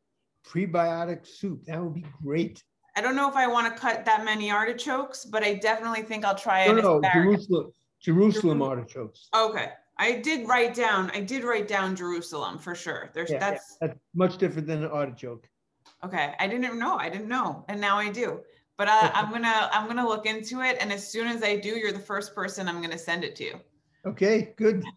prebiotic 0.46 1.26
soup. 1.26 1.64
That 1.66 1.82
would 1.82 1.94
be 1.94 2.06
great. 2.22 2.62
I 2.98 3.02
don't 3.02 3.16
know 3.16 3.30
if 3.30 3.36
I 3.36 3.48
want 3.48 3.74
to 3.74 3.80
cut 3.80 4.06
that 4.06 4.26
many 4.26 4.52
artichokes, 4.52 5.24
but 5.26 5.44
I 5.44 5.56
definitely 5.56 6.02
think 6.02 6.26
I'll 6.26 6.36
try 6.36 6.66
No, 6.66 6.72
an 6.98 7.02
no. 7.02 7.02
Jerusalem, 7.14 7.72
Jerusalem 8.02 8.62
artichokes. 8.62 9.30
Okay. 9.34 9.72
I 9.98 10.14
did 10.14 10.48
write 10.48 10.76
down, 10.76 11.10
I 11.12 11.22
did 11.22 11.44
write 11.44 11.68
down 11.68 11.96
Jerusalem 11.96 12.58
for 12.60 12.76
sure. 12.76 13.12
There's 13.14 13.30
Yeah, 13.30 13.36
yeah, 13.36 13.52
that's 13.52 13.78
That's 13.80 14.00
much 14.14 14.38
different 14.38 14.68
than 14.68 14.84
an 14.84 14.90
artichoke. 14.92 15.48
okay. 16.04 16.36
I 16.40 16.48
didn't 16.48 16.78
know. 16.78 16.98
I 16.98 17.10
didn't 17.10 17.30
know. 17.30 17.66
And 17.70 17.80
now 17.80 17.98
I 17.98 18.10
do. 18.10 18.42
But 18.78 18.90
uh, 18.90 19.12
I'm 19.14 19.32
gonna 19.32 19.70
I'm 19.74 19.88
gonna 19.88 20.08
look 20.08 20.26
into 20.26 20.62
it. 20.62 20.78
And 20.82 20.92
as 20.92 21.10
soon 21.10 21.28
as 21.28 21.44
I 21.44 21.56
do, 21.56 21.70
you're 21.70 21.94
the 21.94 22.00
first 22.00 22.36
person 22.36 22.68
I'm 22.68 22.82
gonna 22.82 22.98
send 22.98 23.24
it 23.24 23.36
to. 23.38 23.44
You. 23.46 23.60
Okay, 24.06 24.54
good. 24.58 24.84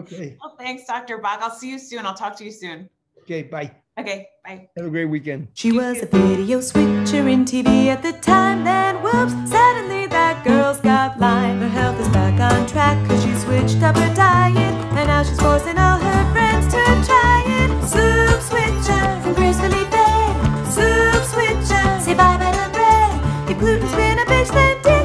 Okay, 0.00 0.36
well, 0.42 0.54
thanks, 0.58 0.84
Dr. 0.86 1.18
Bach. 1.18 1.40
I'll 1.40 1.50
see 1.50 1.70
you 1.70 1.78
soon. 1.78 2.04
I'll 2.04 2.14
talk 2.14 2.36
to 2.36 2.44
you 2.44 2.52
soon. 2.52 2.88
okay, 3.22 3.42
bye. 3.42 3.74
Okay, 3.98 4.28
bye. 4.44 4.68
Have 4.76 4.86
a 4.86 4.90
great 4.90 5.06
weekend. 5.06 5.48
She 5.54 5.72
was 5.72 6.00
a 6.02 6.06
video 6.06 6.60
switcher 6.60 7.26
in 7.26 7.44
TV 7.44 7.86
at 7.86 8.00
the 8.00 8.12
time. 8.12 8.62
Then, 8.62 8.94
whoops, 9.02 9.32
suddenly 9.50 10.06
that 10.06 10.44
girl's 10.44 10.80
got 10.80 11.18
Lyme. 11.18 11.58
Her 11.58 11.68
health 11.68 11.98
is 12.00 12.08
back 12.10 12.38
on 12.38 12.64
track 12.68 13.02
because 13.02 13.24
she 13.24 13.34
switched 13.34 13.82
up 13.82 13.96
her 13.96 14.14
diet. 14.14 14.74
And 14.94 15.08
now 15.08 15.24
she's 15.24 15.40
forcing 15.40 15.78
all 15.78 15.98
her 15.98 16.32
friends 16.32 16.66
to 16.66 16.82
try 17.10 17.42
it. 17.58 17.70
Soup 17.90 18.40
switcher 18.40 19.20
from 19.22 19.34
gracefully 19.34 19.84
fed. 19.90 20.34
Soup 20.70 21.22
switcher, 21.32 21.86
say 21.98 22.14
bye 22.14 22.38
bye 22.38 22.54
to 22.54 22.70
bread. 22.70 23.50
If 23.50 23.58
gluten's 23.58 23.94
been 23.96 24.18
a 24.20 24.24
bitch, 24.26 24.52
then 24.54 24.97